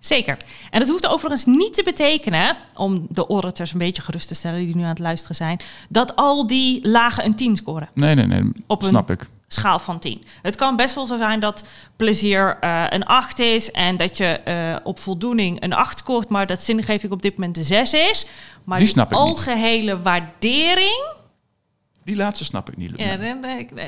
Zeker. 0.00 0.36
En 0.70 0.78
dat 0.80 0.88
hoeft 0.88 1.06
overigens 1.06 1.44
niet 1.44 1.74
te 1.74 1.82
betekenen, 1.82 2.56
om 2.74 3.06
de 3.10 3.28
orators 3.28 3.72
een 3.72 3.78
beetje 3.78 4.02
gerust 4.02 4.28
te 4.28 4.34
stellen 4.34 4.58
die 4.64 4.76
nu 4.76 4.82
aan 4.82 4.88
het 4.88 4.98
luisteren 4.98 5.36
zijn, 5.36 5.60
dat 5.88 6.16
al 6.16 6.46
die 6.46 6.88
lagen 6.88 7.24
een 7.24 7.34
10 7.34 7.56
scoren. 7.56 7.88
Nee, 7.94 8.14
nee, 8.14 8.26
nee, 8.26 8.42
Op 8.66 8.82
een- 8.82 8.88
snap 8.88 9.10
ik. 9.10 9.28
Schaal 9.48 9.78
van 9.78 9.98
10. 9.98 10.24
Het 10.42 10.56
kan 10.56 10.76
best 10.76 10.94
wel 10.94 11.06
zo 11.06 11.16
zijn 11.16 11.40
dat 11.40 11.64
plezier 11.96 12.56
eh, 12.60 12.84
een 12.88 13.04
8 13.04 13.38
is 13.38 13.70
en 13.70 13.96
dat 13.96 14.16
je 14.16 14.24
eh, 14.26 14.76
op 14.84 14.98
voldoening 14.98 15.62
een 15.62 15.72
8 15.72 15.98
scoort, 15.98 16.28
maar 16.28 16.46
dat 16.46 16.62
zingeving 16.62 17.12
op 17.12 17.22
dit 17.22 17.32
moment 17.36 17.56
een 17.56 17.64
6 17.64 17.92
is. 17.92 18.26
Maar 18.64 18.78
Die 18.78 18.92
niet. 18.96 19.08
algehele 19.12 20.02
waardering, 20.02 21.14
Die 22.04 22.16
laatste 22.16 22.44
snap 22.44 22.68
ik 22.68 22.76
niet. 22.76 22.92
Ja, 22.96 23.16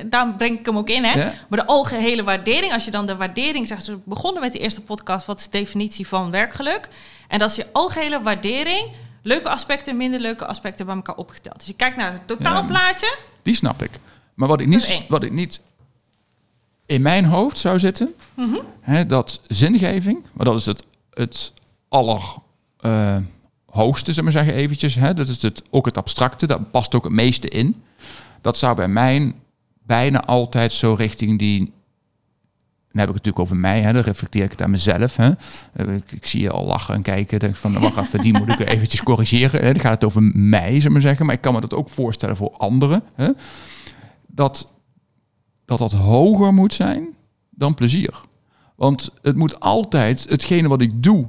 daar- 0.04 0.34
breng 0.34 0.58
ik 0.58 0.66
hem 0.66 0.76
ook 0.76 0.88
in, 0.88 1.04
hè? 1.04 1.12
Ja. 1.18 1.32
Maar 1.48 1.58
de 1.58 1.66
algehele 1.66 2.22
waardering, 2.24 2.72
als 2.72 2.84
je 2.84 2.90
dan 2.90 3.06
de 3.06 3.16
waardering 3.16 3.66
zegt, 3.66 3.86
we 3.86 3.98
begonnen 4.04 4.42
met 4.42 4.52
de 4.52 4.58
eerste 4.58 4.80
podcast, 4.80 5.26
wat 5.26 5.38
is 5.38 5.44
de 5.48 5.58
definitie 5.58 6.06
van 6.08 6.30
werkgeluk? 6.30 6.88
En 7.28 7.38
dat 7.38 7.50
is 7.50 7.56
je 7.56 7.66
algehele 7.72 8.22
waardering, 8.22 8.88
leuke 9.22 9.48
aspecten, 9.48 9.96
minder 9.96 10.20
leuke 10.20 10.46
aspecten 10.46 10.86
bij 10.86 10.94
elkaar 10.94 11.14
opgeteld. 11.16 11.58
Dus 11.58 11.66
je 11.66 11.72
kijkt 11.74 11.96
naar 11.96 12.12
het 12.12 12.26
totaalplaatje. 12.26 13.16
Die 13.42 13.54
snap 13.54 13.82
ik. 13.82 13.90
Maar 14.38 14.48
wat 14.48 14.60
ik 14.60 14.66
niet, 14.66 15.04
wat 15.08 15.22
ik 15.22 15.32
niet 15.32 15.60
in 16.86 17.02
mijn 17.02 17.24
hoofd 17.24 17.58
zou 17.58 17.78
zitten, 17.78 18.14
Mhm. 18.34 18.56
hè, 18.80 19.06
dat 19.06 19.40
zingeving, 19.46 20.18
maar 20.32 20.44
dat 20.46 20.58
is 20.58 20.66
het, 20.66 20.84
het 21.10 21.52
allerhoogste, 21.88 23.22
hoogste, 23.66 24.12
zeg 24.12 24.24
maar 24.24 24.32
zeggen 24.32 24.54
eventjes. 24.54 24.94
Hè, 24.94 25.14
dat 25.14 25.28
is 25.28 25.42
het, 25.42 25.62
ook 25.70 25.84
het 25.86 25.96
abstracte, 25.98 26.46
dat 26.46 26.70
past 26.70 26.94
ook 26.94 27.04
het 27.04 27.12
meeste 27.12 27.48
in. 27.48 27.76
Dat 28.40 28.58
zou 28.58 28.76
bij 28.76 28.88
mij 28.88 29.34
bijna 29.82 30.24
altijd 30.24 30.72
zo 30.72 30.94
richting 30.94 31.38
die... 31.38 31.58
Dan 32.92 33.06
heb 33.06 33.08
ik 33.08 33.14
het 33.14 33.24
natuurlijk 33.24 33.38
over 33.38 33.56
mij, 33.56 33.80
hè, 33.82 33.92
dan 33.92 34.02
reflecteer 34.02 34.44
ik 34.44 34.50
het 34.50 34.62
aan 34.62 34.70
mezelf. 34.70 35.16
Hè. 35.16 35.30
Eh, 35.72 35.94
Ik, 35.94 36.12
ik 36.12 36.26
zie 36.26 36.40
je 36.40 36.50
al 36.50 36.64
lachen 36.66 36.94
en 36.94 37.02
kijken. 37.02 37.38
Denk 37.38 37.56
van, 37.56 37.78
wacht 37.80 37.96
even, 37.96 38.20
die 38.20 38.32
moet 38.38 38.48
ik 38.48 38.58
eventjes 38.68 39.02
corrigeren. 39.02 39.60
Hè. 39.64 39.72
Dan 39.72 39.80
gaat 39.80 39.92
het 39.94 40.04
over 40.04 40.22
mij, 40.34 40.80
zeg 40.80 40.92
maar 40.92 41.00
zeggen. 41.00 41.26
Maar 41.26 41.34
ik 41.34 41.40
kan 41.40 41.54
me 41.54 41.60
dat 41.60 41.74
ook 41.74 41.88
voorstellen 41.88 42.36
voor 42.36 42.50
anderen. 42.56 43.02
Hè. 43.14 43.28
Dat, 44.38 44.74
dat 45.64 45.78
dat 45.78 45.92
hoger 45.92 46.54
moet 46.54 46.74
zijn 46.74 47.06
dan 47.50 47.74
plezier. 47.74 48.20
Want 48.76 49.10
het 49.22 49.36
moet 49.36 49.60
altijd, 49.60 50.26
hetgene 50.28 50.68
wat 50.68 50.80
ik 50.80 51.02
doe, 51.02 51.28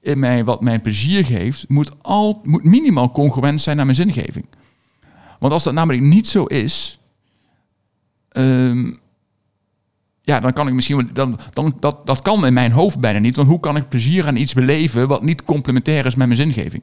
in 0.00 0.18
mij, 0.18 0.44
wat 0.44 0.60
mijn 0.60 0.82
plezier 0.82 1.24
geeft, 1.24 1.68
moet, 1.68 2.02
al, 2.02 2.40
moet 2.44 2.64
minimaal 2.64 3.10
congruent 3.10 3.60
zijn 3.60 3.76
naar 3.76 3.84
mijn 3.84 3.96
zingeving. 3.96 4.46
Want 5.38 5.52
als 5.52 5.62
dat 5.62 5.74
namelijk 5.74 6.02
niet 6.02 6.26
zo 6.26 6.44
is, 6.44 7.00
ehm, 8.28 8.92
ja, 10.22 10.40
dan 10.40 10.52
kan 10.52 10.68
ik 10.68 10.74
misschien, 10.74 11.10
dan, 11.12 11.38
dan, 11.52 11.76
dat, 11.78 12.06
dat 12.06 12.22
kan 12.22 12.46
in 12.46 12.52
mijn 12.52 12.72
hoofd 12.72 12.98
bijna 12.98 13.18
niet. 13.18 13.36
Want 13.36 13.48
hoe 13.48 13.60
kan 13.60 13.76
ik 13.76 13.88
plezier 13.88 14.26
aan 14.26 14.36
iets 14.36 14.54
beleven 14.54 15.08
wat 15.08 15.22
niet 15.22 15.44
complementair 15.44 16.06
is 16.06 16.14
met 16.14 16.26
mijn 16.26 16.40
zingeving? 16.40 16.82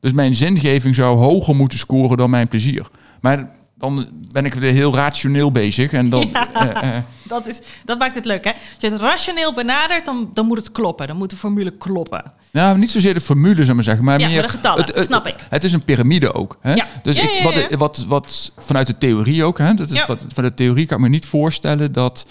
Dus 0.00 0.12
mijn 0.12 0.34
zingeving 0.34 0.94
zou 0.94 1.18
hoger 1.18 1.56
moeten 1.56 1.78
scoren 1.78 2.16
dan 2.16 2.30
mijn 2.30 2.48
plezier. 2.48 2.90
Maar 3.20 3.62
dan 3.78 4.08
ben 4.32 4.44
ik 4.44 4.54
weer 4.54 4.72
heel 4.72 4.94
rationeel 4.94 5.50
bezig. 5.50 5.92
En 5.92 6.08
dan, 6.10 6.28
Ja. 6.32 6.52
eh, 6.82 6.96
eh, 6.96 7.02
Dat, 7.22 7.46
is, 7.46 7.60
dat 7.84 7.98
maakt 7.98 8.14
het 8.14 8.24
leuk, 8.24 8.44
hè? 8.44 8.50
Als 8.50 8.60
je 8.78 8.90
het 8.90 9.00
rationeel 9.00 9.54
benadert, 9.54 10.04
dan, 10.04 10.30
dan 10.34 10.46
moet 10.46 10.56
het 10.56 10.72
kloppen. 10.72 11.06
Dan 11.06 11.16
moet 11.16 11.30
de 11.30 11.36
formule 11.36 11.70
kloppen. 11.70 12.32
Nou, 12.52 12.78
niet 12.78 12.90
zozeer 12.90 13.14
de 13.14 13.20
formule, 13.20 13.62
zou 13.64 13.74
maar 13.74 13.84
zeggen, 13.84 14.04
maar 14.04 14.20
Ja, 14.20 14.26
meer 14.26 14.34
maar 14.34 14.44
de 14.46 14.52
getallen, 14.52 15.04
snap 15.04 15.26
ik. 15.26 15.34
Het 15.50 15.64
is 15.64 15.72
een 15.72 15.84
piramide 15.84 16.32
ook. 16.34 16.58
Hè? 16.60 16.74
Ja. 16.74 16.86
Dus 17.02 17.16
ik, 17.16 17.40
wat. 17.42 17.78
Wat, 17.78 18.04
wat 18.08 18.52
vanuit 18.58 18.86
de 18.86 18.98
theorie 18.98 19.44
ook, 19.44 19.58
hè? 19.58 19.74
Dat 19.74 19.90
is 19.90 20.06
wat, 20.06 20.26
van 20.28 20.44
de 20.44 20.54
theorie 20.54 20.86
kan 20.86 20.96
ik 20.96 21.02
me 21.02 21.08
niet 21.08 21.26
voorstellen 21.26 21.92
dat 21.92 22.26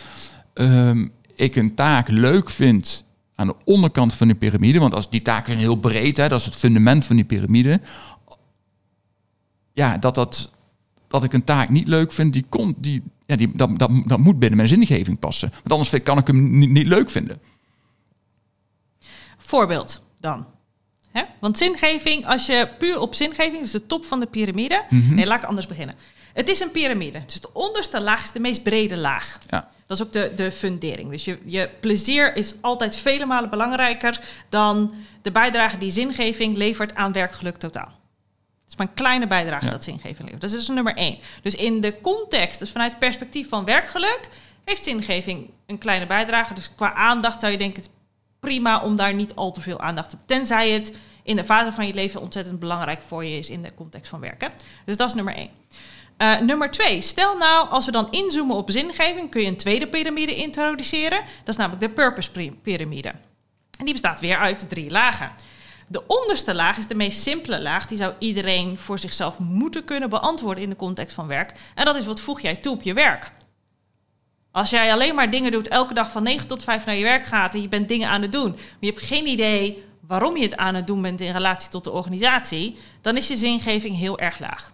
ehm, 0.53 1.07
ik 1.35 1.55
een 1.55 1.75
taak 1.75 2.07
leuk 2.09 2.49
vind 2.49 3.03
aan 3.35 3.47
de 3.47 3.55
onderkant 3.63 4.13
van 4.13 4.27
de 4.27 4.35
piramide, 4.35 4.79
want 4.79 4.93
als 4.93 5.09
die 5.09 5.21
taak 5.21 5.47
is 5.47 5.55
heel 5.55 5.75
breed, 5.75 6.17
hè, 6.17 6.27
dat 6.27 6.39
is 6.39 6.45
het 6.45 6.55
fundament 6.55 7.05
van 7.05 7.15
die 7.15 7.25
piramide. 7.25 7.79
Ja, 9.73 9.97
dat 9.97 10.15
dat 10.15 10.51
dat 11.13 11.23
ik 11.23 11.33
een 11.33 11.43
taak 11.43 11.69
niet 11.69 11.87
leuk 11.87 12.11
vind, 12.13 12.33
die 12.33 12.45
komt, 12.49 12.75
die, 12.79 13.03
ja, 13.25 13.35
die, 13.35 13.51
dat, 13.55 13.79
dat, 13.79 13.91
dat 14.05 14.19
moet 14.19 14.39
binnen 14.39 14.57
mijn 14.57 14.69
zingeving 14.69 15.19
passen. 15.19 15.49
Want 15.49 15.71
anders 15.71 15.89
vind- 15.89 16.03
kan 16.03 16.17
ik 16.17 16.27
hem 16.27 16.57
niet, 16.57 16.69
niet 16.69 16.87
leuk 16.87 17.09
vinden. 17.09 17.41
Voorbeeld 19.37 20.03
dan. 20.19 20.45
Hè? 21.11 21.21
Want 21.39 21.57
zingeving, 21.57 22.25
als 22.27 22.45
je 22.45 22.69
puur 22.77 22.99
op 22.99 23.15
zingeving, 23.15 23.59
dus 23.61 23.71
de 23.71 23.85
top 23.87 24.05
van 24.05 24.19
de 24.19 24.25
piramide. 24.25 24.83
Mhm. 24.89 25.15
Nee, 25.15 25.25
laat 25.25 25.43
ik 25.43 25.49
anders 25.49 25.67
beginnen. 25.67 25.95
Het 26.33 26.49
is 26.49 26.59
een 26.59 26.71
piramide. 26.71 27.23
Dus 27.25 27.41
de 27.41 27.53
onderste 27.53 28.01
laag 28.01 28.23
is 28.23 28.31
de 28.31 28.39
meest 28.39 28.63
brede 28.63 28.97
laag. 28.97 29.37
Ja. 29.49 29.69
Dat 29.87 29.99
is 29.99 30.05
ook 30.05 30.13
de, 30.13 30.31
de 30.35 30.51
fundering. 30.51 31.09
Dus 31.09 31.25
je, 31.25 31.37
je 31.45 31.69
plezier 31.79 32.35
is 32.35 32.53
altijd 32.61 32.95
vele 32.97 33.25
malen 33.25 33.49
belangrijker 33.49 34.19
dan 34.49 34.93
de 35.21 35.31
bijdrage 35.31 35.77
die 35.77 35.91
zingeving 35.91 36.57
levert 36.57 36.95
aan 36.95 37.11
werkgeluk 37.11 37.57
totaal. 37.57 37.91
Is 38.73 38.79
maar 38.79 38.87
een 38.87 38.93
kleine 38.93 39.27
bijdrage 39.27 39.65
Ja. 39.65 39.71
dat 39.71 39.83
zingeving 39.83 40.21
levert. 40.21 40.41
Dat 40.41 40.49
is 40.49 40.55
dus 40.55 40.67
nummer 40.67 40.95
één. 40.95 41.17
Dus 41.41 41.55
in 41.55 41.81
de 41.81 42.01
context, 42.01 42.59
dus 42.59 42.71
vanuit 42.71 42.89
het 42.89 42.99
perspectief 42.99 43.49
van 43.49 43.65
werkgeluk, 43.65 44.29
heeft 44.65 44.83
zingeving 44.83 45.49
een 45.65 45.77
kleine 45.77 46.07
bijdrage. 46.07 46.53
Dus 46.53 46.71
qua 46.75 46.93
aandacht 46.93 47.39
zou 47.39 47.51
je 47.51 47.57
denken, 47.57 47.83
prima 48.39 48.81
om 48.81 48.95
daar 48.95 49.13
niet 49.13 49.35
al 49.35 49.51
te 49.51 49.61
veel 49.61 49.79
aandacht 49.79 50.09
te 50.09 50.17
Tenzij 50.25 50.69
het 50.69 50.93
in 51.23 51.35
de 51.35 51.43
fase 51.43 51.71
van 51.71 51.87
je 51.87 51.93
leven 51.93 52.21
ontzettend 52.21 52.59
belangrijk 52.59 53.01
voor 53.01 53.25
je 53.25 53.37
is 53.37 53.49
in 53.49 53.61
de 53.61 53.73
context 53.73 54.09
van 54.09 54.19
werken. 54.19 54.51
Dus 54.85 54.97
dat 54.97 55.07
is 55.07 55.13
nummer 55.13 55.35
één. 55.35 55.49
Eh, 56.17 56.39
nummer 56.39 56.71
twee, 56.71 57.01
stel 57.01 57.37
nou, 57.37 57.69
als 57.69 57.85
we 57.85 57.91
dan 57.91 58.11
inzoomen 58.11 58.55
op 58.55 58.71
zingeving, 58.71 59.29
kun 59.29 59.41
je 59.41 59.47
een 59.47 59.57
tweede 59.57 59.87
piramide 59.87 60.35
introduceren. 60.35 61.19
Dat 61.19 61.47
is 61.47 61.55
namelijk 61.55 61.81
de 61.81 61.89
purpose 61.89 62.51
piramide. 62.61 63.13
En 63.77 63.85
die 63.85 63.93
bestaat 63.93 64.19
weer 64.19 64.37
uit 64.37 64.69
drie 64.69 64.89
lagen. 64.89 65.31
De 65.93 66.07
onderste 66.07 66.55
laag 66.55 66.77
is 66.77 66.87
de 66.87 66.95
meest 66.95 67.21
simpele 67.21 67.61
laag. 67.61 67.85
Die 67.85 67.97
zou 67.97 68.13
iedereen 68.19 68.77
voor 68.77 68.99
zichzelf 68.99 69.39
moeten 69.39 69.83
kunnen 69.83 70.09
beantwoorden 70.09 70.63
in 70.63 70.69
de 70.69 70.75
context 70.75 71.13
van 71.15 71.27
werk. 71.27 71.51
En 71.75 71.85
dat 71.85 71.95
is 71.95 72.05
wat 72.05 72.19
voeg 72.19 72.41
jij 72.41 72.55
toe 72.55 72.73
op 72.73 72.81
je 72.81 72.93
werk? 72.93 73.31
Als 74.51 74.69
jij 74.69 74.91
alleen 74.91 75.15
maar 75.15 75.29
dingen 75.29 75.51
doet, 75.51 75.67
elke 75.67 75.93
dag 75.93 76.11
van 76.11 76.23
9 76.23 76.47
tot 76.47 76.63
5 76.63 76.85
naar 76.85 76.95
je 76.95 77.03
werk 77.03 77.25
gaat 77.25 77.53
en 77.53 77.61
je 77.61 77.67
bent 77.67 77.87
dingen 77.87 78.09
aan 78.09 78.21
het 78.21 78.31
doen, 78.31 78.49
maar 78.51 78.77
je 78.79 78.87
hebt 78.87 79.01
geen 79.01 79.27
idee 79.27 79.83
waarom 80.07 80.37
je 80.37 80.43
het 80.43 80.57
aan 80.57 80.75
het 80.75 80.87
doen 80.87 81.01
bent 81.01 81.21
in 81.21 81.31
relatie 81.31 81.69
tot 81.69 81.83
de 81.83 81.91
organisatie, 81.91 82.77
dan 83.01 83.17
is 83.17 83.27
je 83.27 83.35
zingeving 83.35 83.97
heel 83.97 84.19
erg 84.19 84.39
laag. 84.39 84.71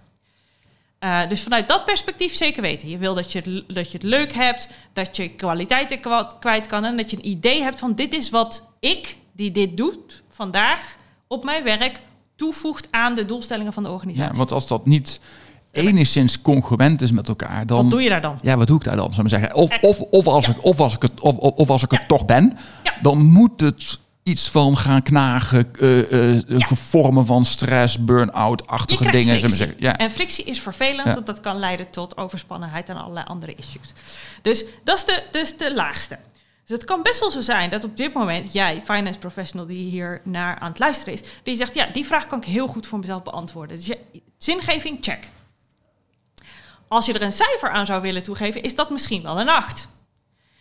Uh, 0.99 1.27
dus 1.27 1.41
vanuit 1.43 1.67
dat 1.67 1.85
perspectief 1.85 2.35
zeker 2.35 2.61
weten. 2.61 2.89
Je 2.89 2.97
wil 2.97 3.13
dat 3.13 3.31
je, 3.31 3.63
dat 3.67 3.91
je 3.91 3.97
het 3.97 4.03
leuk 4.03 4.33
hebt, 4.33 4.69
dat 4.93 5.15
je 5.15 5.29
kwaliteiten 5.29 5.99
kwa- 5.99 6.31
kwijt 6.39 6.67
kan 6.67 6.85
en 6.85 6.97
dat 6.97 7.11
je 7.11 7.17
een 7.17 7.27
idee 7.27 7.61
hebt 7.61 7.79
van 7.79 7.95
dit 7.95 8.13
is 8.13 8.29
wat 8.29 8.63
ik, 8.79 9.17
die 9.31 9.51
dit 9.51 9.77
doet, 9.77 10.23
vandaag 10.29 10.97
op 11.31 11.43
mijn 11.43 11.63
werk 11.63 11.99
toevoegt 12.35 12.87
aan 12.91 13.15
de 13.15 13.25
doelstellingen 13.25 13.73
van 13.73 13.83
de 13.83 13.89
organisatie. 13.89 14.31
Ja, 14.31 14.37
want 14.37 14.51
als 14.51 14.67
dat 14.67 14.85
niet 14.85 15.19
enigszins 15.71 16.41
congruent 16.41 17.01
is 17.01 17.11
met 17.11 17.27
elkaar, 17.27 17.65
dan... 17.65 17.81
Wat 17.81 17.89
doe 17.91 18.01
je 18.01 18.09
daar 18.09 18.21
dan? 18.21 18.39
Ja, 18.41 18.57
wat 18.57 18.67
doe 18.67 18.75
ik 18.77 18.83
daar 18.83 18.95
dan? 18.95 19.13
Zou 19.13 19.23
ik 19.25 19.29
zeggen. 19.31 19.53
Of, 19.55 19.69
Eh, 19.69 19.89
of, 19.89 19.99
of 19.99 20.27
als 20.27 20.45
ja. 20.45 20.51
ik, 20.51 20.63
of 20.63 20.79
als 20.79 20.95
ik 20.95 21.01
het, 21.01 21.19
of, 21.19 21.37
of, 21.37 21.69
als 21.69 21.83
ik 21.83 21.91
Ja. 21.91 21.97
het 21.97 22.07
toch 22.07 22.25
ben, 22.25 22.57
Ja. 22.83 22.93
dan 23.01 23.17
moet 23.25 23.61
het 23.61 23.99
iets 24.23 24.49
van 24.49 24.77
gaan 24.77 25.01
knagen, 25.01 25.71
eh 25.79 26.35
eh 26.37 26.61
vormen 26.71 27.25
van 27.25 27.45
stress, 27.45 28.05
burn-out-achtige 28.05 29.11
dingen. 29.11 29.39
zou 29.39 29.51
zeggen. 29.51 29.77
Ja. 29.79 29.97
En 29.97 30.11
frictie 30.11 30.43
is 30.45 30.59
vervelend, 30.59 31.13
want 31.13 31.25
dat 31.25 31.39
kan 31.39 31.59
leiden 31.59 31.89
tot 31.89 32.17
overspannenheid 32.17 32.89
en 32.89 32.95
allerlei 32.97 33.25
andere 33.27 33.55
issues. 33.55 33.93
Dus 34.41 34.65
dat 34.83 34.97
is 34.97 35.05
de, 35.05 35.23
dus 35.31 35.57
de 35.57 35.73
laagste. 35.75 36.17
Dus 36.69 36.77
het 36.77 36.87
kan 36.87 37.01
best 37.01 37.19
wel 37.19 37.31
zo 37.31 37.41
zijn 37.41 37.69
dat 37.69 37.83
op 37.83 37.97
dit 37.97 38.13
moment 38.13 38.53
jij, 38.53 38.81
finance 38.85 39.19
professional 39.19 39.65
die 39.65 39.89
hier 39.89 40.21
naar 40.23 40.59
aan 40.59 40.69
het 40.69 40.79
luisteren 40.79 41.13
is, 41.13 41.21
die 41.43 41.55
zegt, 41.55 41.73
ja, 41.73 41.85
die 41.85 42.05
vraag 42.05 42.27
kan 42.27 42.37
ik 42.37 42.45
heel 42.45 42.67
goed 42.67 42.87
voor 42.87 42.99
mezelf 42.99 43.23
beantwoorden. 43.23 43.77
Dus 43.77 43.85
je, 43.85 43.99
zingeving, 44.37 44.97
check. 45.01 45.27
Als 46.87 47.05
je 47.05 47.13
er 47.13 47.21
een 47.21 47.31
cijfer 47.31 47.69
aan 47.69 47.85
zou 47.85 48.01
willen 48.01 48.23
toegeven, 48.23 48.63
is 48.63 48.75
dat 48.75 48.89
misschien 48.89 49.23
wel 49.23 49.39
een 49.39 49.49
8. 49.49 49.87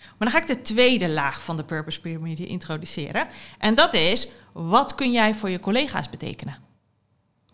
Maar 0.00 0.14
dan 0.18 0.30
ga 0.30 0.38
ik 0.38 0.46
de 0.46 0.62
tweede 0.62 1.08
laag 1.08 1.42
van 1.42 1.56
de 1.56 1.64
purpose 1.64 2.00
pyramide 2.00 2.46
introduceren. 2.46 3.28
En 3.58 3.74
dat 3.74 3.94
is, 3.94 4.28
wat 4.52 4.94
kun 4.94 5.12
jij 5.12 5.34
voor 5.34 5.50
je 5.50 5.60
collega's 5.60 6.10
betekenen? 6.10 6.56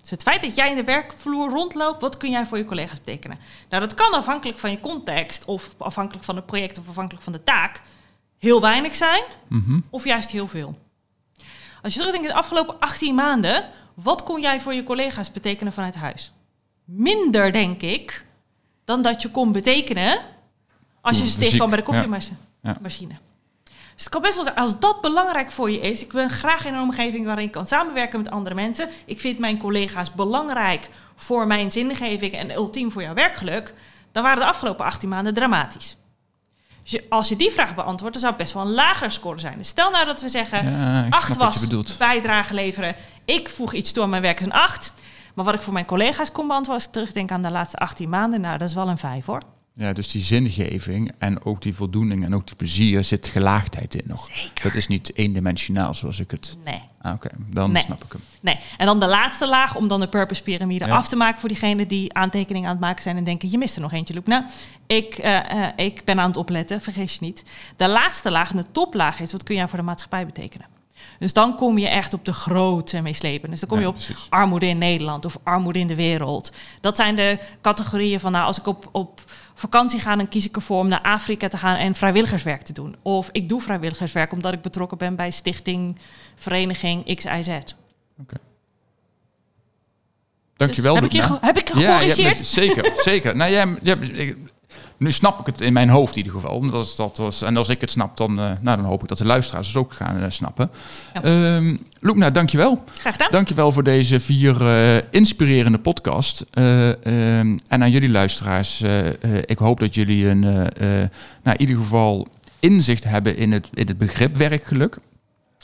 Dus 0.00 0.10
het 0.10 0.22
feit 0.22 0.42
dat 0.42 0.54
jij 0.54 0.70
in 0.70 0.76
de 0.76 0.84
werkvloer 0.84 1.50
rondloopt, 1.50 2.00
wat 2.00 2.16
kun 2.16 2.30
jij 2.30 2.46
voor 2.46 2.58
je 2.58 2.64
collega's 2.64 2.98
betekenen? 2.98 3.38
Nou, 3.68 3.82
dat 3.82 3.94
kan 3.94 4.12
afhankelijk 4.12 4.58
van 4.58 4.70
je 4.70 4.80
context, 4.80 5.44
of 5.44 5.74
afhankelijk 5.78 6.24
van 6.24 6.36
het 6.36 6.46
project, 6.46 6.78
of 6.78 6.88
afhankelijk 6.88 7.24
van 7.24 7.32
de 7.32 7.42
taak, 7.42 7.82
heel 8.44 8.60
weinig 8.60 8.94
zijn, 8.94 9.22
Mhm. 9.48 9.80
of 9.90 10.04
juist 10.04 10.30
heel 10.30 10.48
veel. 10.48 10.78
Als 11.82 11.92
je 11.94 11.98
terugdenkt 11.98 12.28
in 12.28 12.32
de 12.34 12.38
afgelopen 12.40 12.78
18 12.78 13.14
maanden, 13.14 13.68
wat 13.94 14.22
kon 14.22 14.40
jij 14.40 14.60
voor 14.60 14.74
je 14.74 14.84
collega's 14.84 15.32
betekenen 15.32 15.72
vanuit 15.72 15.94
huis? 15.94 16.32
Minder, 16.84 17.52
denk 17.52 17.82
ik, 17.82 18.26
dan 18.84 19.02
dat 19.02 19.22
je 19.22 19.30
kon 19.30 19.52
betekenen 19.52 20.18
als 21.00 21.18
je 21.20 21.28
ze 21.28 21.38
tegenkwam 21.38 21.70
bij 21.70 21.78
de 21.78 21.84
ja. 21.84 21.90
koffiemachine. 21.92 22.36
Ja. 22.62 22.76
machine. 22.82 23.14
Dus 23.64 24.04
het 24.04 24.08
kan 24.08 24.22
best 24.22 24.34
wel 24.34 24.44
zijn, 24.44 24.56
als 24.56 24.78
dat 24.78 25.00
belangrijk 25.00 25.50
voor 25.50 25.70
je 25.70 25.80
is, 25.80 26.02
ik 26.02 26.12
ben 26.12 26.30
graag 26.30 26.64
in 26.64 26.74
een 26.74 26.82
omgeving 26.82 27.26
waarin 27.26 27.44
ik 27.44 27.50
kan 27.52 27.66
samenwerken 27.66 28.18
met 28.22 28.30
andere 28.30 28.54
mensen. 28.54 28.88
Ik 29.06 29.20
vind 29.20 29.38
mijn 29.38 29.58
collega's 29.58 30.14
belangrijk 30.14 30.88
voor 31.16 31.46
mijn 31.46 31.72
zingeving 31.72 32.32
en 32.32 32.50
ultiem 32.50 32.92
voor 32.92 33.02
jouw 33.02 33.14
werkgeluk. 33.14 33.74
Dan 34.12 34.22
waren 34.22 34.38
de 34.40 34.48
afgelopen 34.48 34.84
18 34.84 35.08
maanden 35.08 35.34
dramatisch. 35.34 35.96
Dus 36.84 36.92
je- 36.92 37.04
als 37.08 37.28
je 37.28 37.36
die 37.36 37.50
vraag 37.50 37.74
beantwoordt, 37.74 38.12
dan 38.12 38.22
zou 38.22 38.34
het 38.34 38.42
best 38.42 38.54
wel 38.54 38.62
een 38.62 38.72
lager 38.74 39.10
score 39.10 39.38
zijn. 39.40 39.58
Dus 39.58 39.68
stel 39.68 39.90
nou 39.90 40.04
dat 40.04 40.20
we 40.20 40.28
zeggen, 40.28 40.70
Ja, 40.70 41.04
ik 41.04 41.14
acht 41.14 41.28
was 41.36 41.54
bijdrage 41.98 42.54
leveren. 42.54 42.94
Ik 43.24 43.48
voeg 43.48 43.72
iets 43.72 43.92
toe 43.92 44.02
aan 44.02 44.10
mijn 44.10 44.22
werk 44.22 44.40
is 44.40 44.46
een 44.46 44.52
8. 44.52 44.92
Maar 45.34 45.44
wat 45.44 45.54
ik 45.54 45.62
voor 45.62 45.72
mijn 45.72 45.84
collega's 45.86 46.32
kon 46.32 46.46
beantwoorden, 46.46 46.74
als 46.74 46.84
ik 46.84 46.92
terugdenk 46.92 47.30
aan 47.30 47.42
de 47.42 47.50
laatste 47.50 47.76
18 47.76 48.08
maanden, 48.08 48.40
nou, 48.40 48.58
dat 48.58 48.68
is 48.68 48.74
wel 48.74 48.88
een 48.88 48.98
5 48.98 49.24
hoor. 49.24 49.40
Ja, 49.76 49.92
dus 49.92 50.10
die 50.10 50.22
zingeving 50.22 51.12
en 51.18 51.44
ook 51.44 51.62
die 51.62 51.74
voldoening 51.74 52.24
en 52.24 52.34
ook 52.34 52.46
die 52.46 52.56
plezier 52.56 53.04
zit 53.04 53.28
gelaagdheid 53.28 53.94
in 53.94 54.02
nog. 54.06 54.28
Zeker. 54.32 54.62
Dat 54.64 54.74
is 54.74 54.86
niet 54.86 55.16
eendimensionaal 55.16 55.94
zoals 55.94 56.20
ik 56.20 56.30
het... 56.30 56.56
Nee. 56.64 56.80
Ah, 57.02 57.12
Oké, 57.14 57.28
dan 57.50 57.72
Nee. 57.72 57.82
snap 57.82 58.04
ik 58.04 58.12
hem. 58.12 58.20
Nee. 58.40 58.58
En 58.76 58.86
dan 58.86 59.00
de 59.00 59.06
laatste 59.06 59.48
laag 59.48 59.76
om 59.76 59.88
dan 59.88 60.00
de 60.00 60.08
purpose 60.08 60.42
piramide 60.42 60.86
Ja. 60.86 60.96
af 60.96 61.08
te 61.08 61.16
maken 61.16 61.40
voor 61.40 61.48
diegenen 61.48 61.88
die 61.88 62.12
aantekeningen 62.14 62.68
aan 62.68 62.74
het 62.74 62.84
maken 62.84 63.02
zijn 63.02 63.16
en 63.16 63.24
denken, 63.24 63.50
je 63.50 63.58
mist 63.58 63.74
er 63.76 63.80
nog 63.82 63.92
eentje, 63.92 64.14
Loep. 64.14 64.26
Nou, 64.26 64.44
ik, 64.86 65.14
eh, 65.14 65.64
eh, 65.66 65.72
ik 65.76 66.04
ben 66.04 66.20
aan 66.20 66.28
het 66.28 66.36
opletten, 66.36 66.80
vergeet 66.80 67.12
je 67.12 67.18
niet. 67.20 67.44
De 67.76 67.88
laatste 67.88 68.30
laag 68.30 68.50
en 68.50 68.56
de 68.56 68.70
toplaag 68.72 69.20
is, 69.20 69.32
wat 69.32 69.42
kun 69.42 69.54
je 69.54 69.58
nou 69.60 69.70
voor 69.70 69.78
de 69.80 69.84
maatschappij 69.84 70.26
betekenen? 70.26 70.66
Dus 71.18 71.32
dan 71.32 71.56
kom 71.56 71.78
je 71.78 71.88
echt 71.88 72.14
op 72.14 72.24
de 72.24 72.32
grote 72.32 73.00
meeslepen. 73.00 73.50
Dus 73.50 73.60
dan 73.60 73.68
kom 73.68 73.80
je 73.80 73.88
op 73.88 73.96
armoede 74.28 74.66
in 74.66 74.78
Nederland 74.78 75.24
of 75.24 75.38
armoede 75.42 75.78
in 75.78 75.86
de 75.86 75.94
wereld. 75.94 76.52
Dat 76.80 76.96
zijn 76.96 77.16
de 77.16 77.38
categorieën 77.62 78.20
van, 78.20 78.32
nou, 78.32 78.46
als 78.46 78.58
ik 78.58 78.66
op, 78.66 78.88
op 78.92 79.20
vakantie 79.54 80.00
ga, 80.00 80.16
dan 80.16 80.28
kies 80.28 80.46
ik 80.46 80.56
ervoor 80.56 80.78
om 80.78 80.88
naar 80.88 81.02
Afrika 81.02 81.48
te 81.48 81.56
gaan 81.58 81.76
en 81.76 81.94
vrijwilligerswerk 81.94 82.62
te 82.62 82.72
doen. 82.72 82.96
Of 83.02 83.28
ik 83.32 83.48
doe 83.48 83.60
vrijwilligerswerk 83.60 84.32
omdat 84.32 84.52
ik 84.52 84.62
betrokken 84.62 84.98
ben 84.98 85.16
bij 85.16 85.30
stichting, 85.30 85.98
vereniging 86.36 87.14
XIZ. 87.16 87.58
Dankjewel. 90.56 90.94
Dus 90.94 91.02
heb, 91.02 91.12
ik 91.12 91.28
je, 91.28 91.38
heb 91.40 91.56
ik 91.56 91.68
je 91.68 91.78
Ja, 91.80 92.00
je 92.00 92.06
hebt 92.06 92.12
gecorrigeerd? 92.12 92.38
me- 92.38 92.44
zeker, 92.44 92.92
zeker. 93.02 93.36
Nou, 93.36 93.50
jij, 93.50 93.74
jij- 93.82 94.36
nu 95.04 95.12
snap 95.12 95.40
ik 95.40 95.46
het 95.46 95.60
in 95.60 95.72
mijn 95.72 95.88
hoofd 95.88 96.16
in 96.16 96.24
ieder 96.24 96.40
geval. 96.40 96.70
Dat 96.70 96.84
is, 96.84 96.96
dat 96.96 97.16
was, 97.16 97.42
en 97.42 97.56
als 97.56 97.68
ik 97.68 97.80
het 97.80 97.90
snap, 97.90 98.16
dan, 98.16 98.38
eh, 98.38 98.50
nou, 98.60 98.76
dan 98.76 98.84
hoop 98.84 99.02
ik 99.02 99.08
dat 99.08 99.18
de 99.18 99.26
luisteraars 99.26 99.66
het 99.66 99.76
ook 99.76 99.92
gaan 99.92 100.20
eh, 100.20 100.30
snappen. 100.30 100.70
Ja. 101.14 101.22
Ehm 101.22 101.76
Loekna, 102.00 102.30
dankjewel. 102.30 102.84
Graag 102.98 103.12
gedaan. 103.12 103.30
Dankjewel 103.30 103.72
voor 103.72 103.82
deze 103.82 104.20
vier 104.20 104.68
eh, 104.68 105.02
inspirerende 105.10 105.78
podcast. 105.78 106.44
Eh, 106.50 106.88
ehm, 106.88 107.58
en 107.68 107.82
aan 107.82 107.90
jullie 107.90 108.10
luisteraars, 108.10 108.82
ik 109.44 109.58
hoop 109.58 109.80
dat 109.80 109.94
jullie 109.94 110.28
een, 110.28 110.40
nou, 110.40 111.10
in 111.42 111.60
ieder 111.60 111.76
geval 111.76 112.28
inzicht 112.60 113.04
hebben 113.04 113.36
in 113.36 113.52
het, 113.52 113.68
in 113.74 113.86
het 113.86 113.98
begrip 113.98 114.36
werkgeluk. 114.36 114.98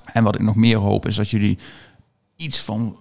En 0.05 0.25
wat 0.25 0.35
ik 0.35 0.41
nog 0.41 0.55
meer 0.55 0.77
hoop 0.77 1.07
is 1.07 1.15
dat 1.15 1.31
jullie 1.31 1.59
iets 2.37 2.61
van 2.61 2.97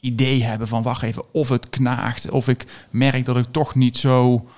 idee 0.00 0.42
hebben 0.42 0.68
van 0.68 0.82
wacht 0.82 1.02
even, 1.02 1.34
of 1.34 1.48
het 1.48 1.68
knaagt, 1.70 2.30
of 2.30 2.48
ik 2.48 2.86
merk 2.90 3.24
dat 3.24 3.36
ik 3.36 3.46
toch 3.50 3.74
niet 3.74 3.96
zo 3.96 4.48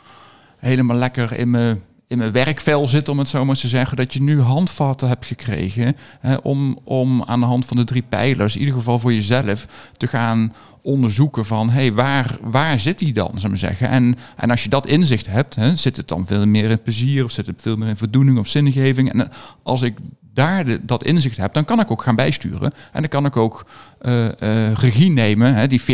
helemaal 0.68 0.96
lekker 0.96 1.38
in 1.38 1.50
mijn, 1.50 1.82
in 2.06 2.18
mijn 2.18 2.32
werkvel 2.32 2.86
zit, 2.86 3.08
om 3.08 3.18
het 3.18 3.28
zo 3.28 3.44
maar 3.44 3.56
te 3.56 3.68
zeggen, 3.68 3.96
dat 3.96 4.14
je 4.14 4.22
nu 4.22 4.40
handvatten 4.40 5.08
hebt 5.08 5.26
gekregen 5.26 5.96
hè, 6.20 6.34
om, 6.34 6.78
om 6.84 7.22
aan 7.22 7.40
de 7.40 7.46
hand 7.46 7.66
van 7.66 7.76
de 7.76 7.84
drie 7.84 8.02
pijlers, 8.02 8.54
in 8.54 8.60
ieder 8.60 8.74
geval 8.74 8.98
voor 8.98 9.12
jezelf, 9.12 9.66
te 9.96 10.06
gaan 10.06 10.52
onderzoeken 10.82 11.44
van 11.44 11.70
hey, 11.70 11.92
waar, 11.92 12.36
waar 12.42 12.80
zit 12.80 12.98
die 12.98 13.12
dan, 13.12 13.32
ik 13.36 13.48
maar 13.48 13.56
zeggen. 13.56 13.88
En, 13.88 14.16
en 14.36 14.50
als 14.50 14.62
je 14.62 14.68
dat 14.68 14.86
inzicht 14.86 15.26
hebt, 15.26 15.54
hè, 15.54 15.74
zit 15.74 15.96
het 15.96 16.08
dan 16.08 16.26
veel 16.26 16.46
meer 16.46 16.70
in 16.70 16.82
plezier 16.82 17.24
of 17.24 17.30
zit 17.30 17.46
het 17.46 17.62
veel 17.62 17.76
meer 17.76 17.88
in 17.88 17.96
voldoening 17.96 18.38
of 18.38 18.48
zingeving. 18.48 19.12
En 19.12 19.20
eh, 19.20 19.36
als 19.62 19.82
ik 19.82 19.98
daar 20.34 20.64
de, 20.64 20.84
dat 20.84 21.04
inzicht 21.04 21.36
heb, 21.36 21.52
dan 21.52 21.64
kan 21.64 21.80
ik 21.80 21.90
ook 21.90 22.02
gaan 22.02 22.16
bijsturen. 22.16 22.72
En 22.92 23.00
dan 23.00 23.08
kan 23.08 23.24
ik 23.24 23.36
ook 23.36 23.66
eh, 23.98 24.26
eh, 24.26 24.74
regie 24.74 25.10
nemen, 25.10 25.54
hè, 25.54 25.66
die 25.66 25.82
40% 25.82 25.84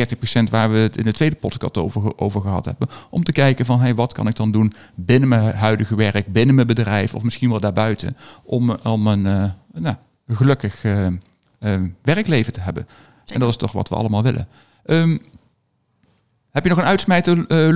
waar 0.50 0.70
we 0.70 0.76
het 0.76 0.96
in 0.96 1.04
de 1.04 1.12
tweede 1.12 1.36
podcast 1.36 1.76
over, 1.76 2.18
over 2.18 2.40
gehad 2.40 2.64
hebben, 2.64 2.88
om 3.10 3.24
te 3.24 3.32
kijken 3.32 3.66
van 3.66 3.80
hey, 3.80 3.94
wat 3.94 4.12
kan 4.12 4.26
ik 4.26 4.36
dan 4.36 4.50
doen 4.50 4.72
binnen 4.94 5.28
mijn 5.28 5.54
huidige 5.54 5.94
werk, 5.94 6.32
binnen 6.32 6.54
mijn 6.54 6.66
bedrijf 6.66 7.14
of 7.14 7.22
misschien 7.22 7.50
wel 7.50 7.60
daarbuiten, 7.60 8.16
om, 8.42 8.70
om 8.70 9.06
een 9.06 9.26
eh, 9.26 9.50
nou, 9.72 9.96
gelukkig 10.28 10.82
werkleven 12.02 12.52
te 12.52 12.60
hebben. 12.60 12.88
En 13.32 13.40
dat 13.40 13.48
is 13.48 13.56
toch 13.56 13.72
wat 13.72 13.88
we 13.88 13.94
allemaal 13.94 14.22
willen. 14.22 14.48
Ehm, 14.84 15.18
heb 16.50 16.62
je 16.62 16.68
nog 16.68 16.78
een 16.78 16.84
uitsmijter, 16.84 17.46
eh 17.46 17.68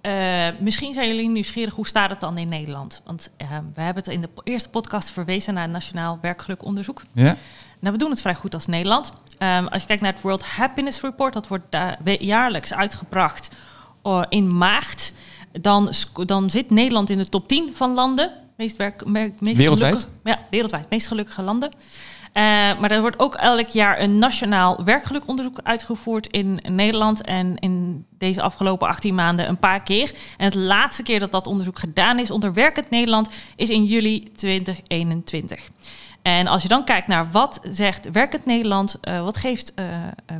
Eh, 0.00 0.46
misschien 0.60 0.94
zijn 0.94 1.08
jullie 1.08 1.28
nieuwsgierig, 1.28 1.74
hoe 1.74 1.86
staat 1.86 2.10
het 2.10 2.20
dan 2.20 2.38
in 2.38 2.48
Nederland? 2.48 3.02
Want 3.04 3.30
eh, 3.36 3.48
we 3.74 3.80
hebben 3.80 4.02
het 4.04 4.12
in 4.12 4.20
de 4.20 4.28
eerste 4.44 4.68
podcast 4.68 5.10
verwezen 5.10 5.54
naar 5.54 5.62
het 5.62 5.72
Nationaal 5.72 6.18
Werkgelukonderzoek. 6.22 7.02
Ja? 7.12 7.36
Nou, 7.80 7.92
we 7.92 7.98
doen 7.98 8.10
het 8.10 8.20
vrij 8.20 8.34
goed 8.34 8.54
als 8.54 8.66
Nederland. 8.66 9.12
Ehm, 9.38 9.66
als 9.66 9.80
je 9.82 9.86
kijkt 9.88 10.02
naar 10.02 10.12
het 10.12 10.22
World 10.22 10.42
Happiness 10.44 11.00
Report, 11.00 11.32
dat 11.32 11.48
wordt 11.48 11.64
jaarlijks 12.18 12.74
uitgebracht 12.74 13.48
eh, 14.02 14.22
in 14.28 14.56
maart. 14.56 15.12
Dan, 15.60 15.92
dan 16.24 16.50
zit 16.50 16.70
Nederland 16.70 17.10
in 17.10 17.18
de 17.18 17.28
top 17.28 17.48
10 17.48 17.70
van 17.74 17.94
landen. 17.94 18.32
Meest 18.56 18.76
werk, 18.76 19.04
meest 19.06 19.38
Wereldwijd? 19.40 19.94
gelukkig- 19.94 20.18
ja, 20.24 20.38
wereldwijd. 20.50 20.90
Meest 20.90 21.06
gelukkige 21.06 21.42
landen. 21.42 21.70
Eh, 22.32 22.42
maar 22.80 22.90
er 22.90 23.00
wordt 23.00 23.18
ook 23.18 23.34
elk 23.34 23.66
jaar 23.66 24.00
een 24.00 24.18
nationaal 24.18 24.84
werkgelukonderzoek 24.84 25.60
uitgevoerd 25.62 26.26
in 26.26 26.60
Nederland. 26.68 27.22
En 27.22 27.56
in 27.56 28.06
deze 28.10 28.42
afgelopen 28.42 28.88
18 28.88 29.14
maanden 29.14 29.48
een 29.48 29.58
paar 29.58 29.82
keer. 29.82 30.12
En 30.36 30.44
het 30.44 30.54
laatste 30.54 31.02
keer 31.02 31.18
dat 31.18 31.30
dat 31.30 31.46
onderzoek 31.46 31.78
gedaan 31.78 32.18
is 32.18 32.30
onder 32.30 32.52
Werkend 32.52 32.90
Nederland 32.90 33.30
is 33.56 33.70
in 33.70 33.84
juli 33.84 34.32
2021. 34.32 35.68
En 36.22 36.46
als 36.46 36.62
je 36.62 36.68
dan 36.68 36.84
kijkt 36.84 37.06
naar 37.06 37.30
wat 37.30 37.60
zegt 37.62 38.10
Werkend 38.10 38.44
Nederland, 38.44 38.96
eh, 39.00 39.22
wat 39.22 39.36
geeft 39.36 39.74
eh 39.74 39.86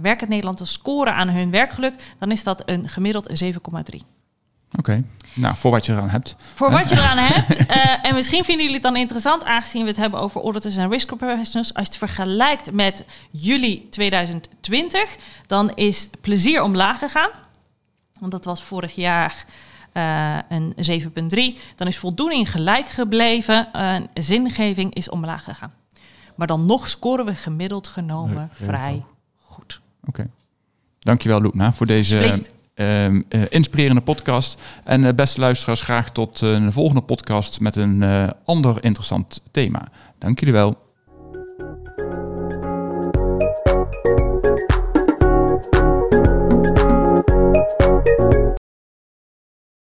Werkend 0.02 0.30
Nederland 0.30 0.60
een 0.60 0.66
score 0.66 1.10
aan 1.10 1.28
hun 1.28 1.50
werkgeluk, 1.50 1.94
dan 2.18 2.30
is 2.30 2.42
dat 2.42 2.62
een 2.66 2.88
gemiddeld 2.88 3.30
7,3. 3.32 4.17
Oké. 4.76 5.04
Nou, 5.34 5.56
voor 5.56 5.70
wat 5.70 5.86
je 5.86 5.92
eraan 5.92 6.08
hebt. 6.08 6.36
Voor 6.54 6.70
wat 6.70 6.88
je 6.88 6.96
eraan 6.96 7.18
hebt. 7.18 7.56
eh, 7.66 8.06
en 8.06 8.14
misschien 8.14 8.44
vinden 8.44 8.64
jullie 8.64 8.80
het 8.80 8.90
dan 8.92 8.96
interessant, 8.96 9.44
aangezien 9.44 9.82
we 9.82 9.88
het 9.88 9.96
hebben 9.96 10.20
over 10.20 10.42
auditors 10.42 10.76
en 10.76 10.90
risk 10.90 11.16
professionals. 11.16 11.74
Als 11.74 11.86
je 11.86 11.92
het 11.92 11.96
vergelijkt 11.96 12.72
met 12.72 13.04
juli 13.30 13.88
2020, 13.90 15.16
dan 15.46 15.74
is 15.74 16.10
plezier 16.20 16.62
omlaag 16.62 16.98
gegaan. 16.98 17.30
Want 18.20 18.32
dat 18.32 18.44
was 18.44 18.62
vorig 18.62 18.94
jaar 18.94 19.44
eh, 19.92 20.38
een 20.48 20.74
7,3. 21.56 21.58
Dan 21.76 21.86
is 21.86 21.98
voldoening 21.98 22.50
gelijk 22.50 22.88
gebleven. 22.88 23.72
en 23.72 24.08
zingeving 24.14 24.94
is 24.94 25.08
omlaag 25.08 25.44
gegaan. 25.44 25.72
Maar 26.36 26.46
dan 26.46 26.66
nog 26.66 26.88
scoren 26.88 27.24
we 27.24 27.34
gemiddeld 27.34 27.86
genomen 27.86 28.50
vrij 28.52 29.04
goed. 29.44 29.80
Oké. 30.04 30.30
Dankjewel, 30.98 31.40
Loekna, 31.40 31.72
voor 31.72 31.86
deze. 31.86 32.40
Ehm, 32.78 33.20
eh, 33.28 33.42
inspirerende 33.48 34.00
podcast. 34.00 34.60
En 34.84 35.04
eh, 35.04 35.14
beste 35.14 35.40
luisteraars, 35.40 35.82
graag 35.82 36.10
tot 36.10 36.42
eh, 36.42 36.50
een 36.50 36.72
volgende 36.72 37.02
podcast 37.02 37.60
met 37.60 37.76
een 37.76 38.02
eh, 38.02 38.28
ander 38.44 38.84
interessant 38.84 39.42
thema. 39.50 39.88
Dank 40.18 40.38
jullie 40.40 40.54
wel. 40.54 40.86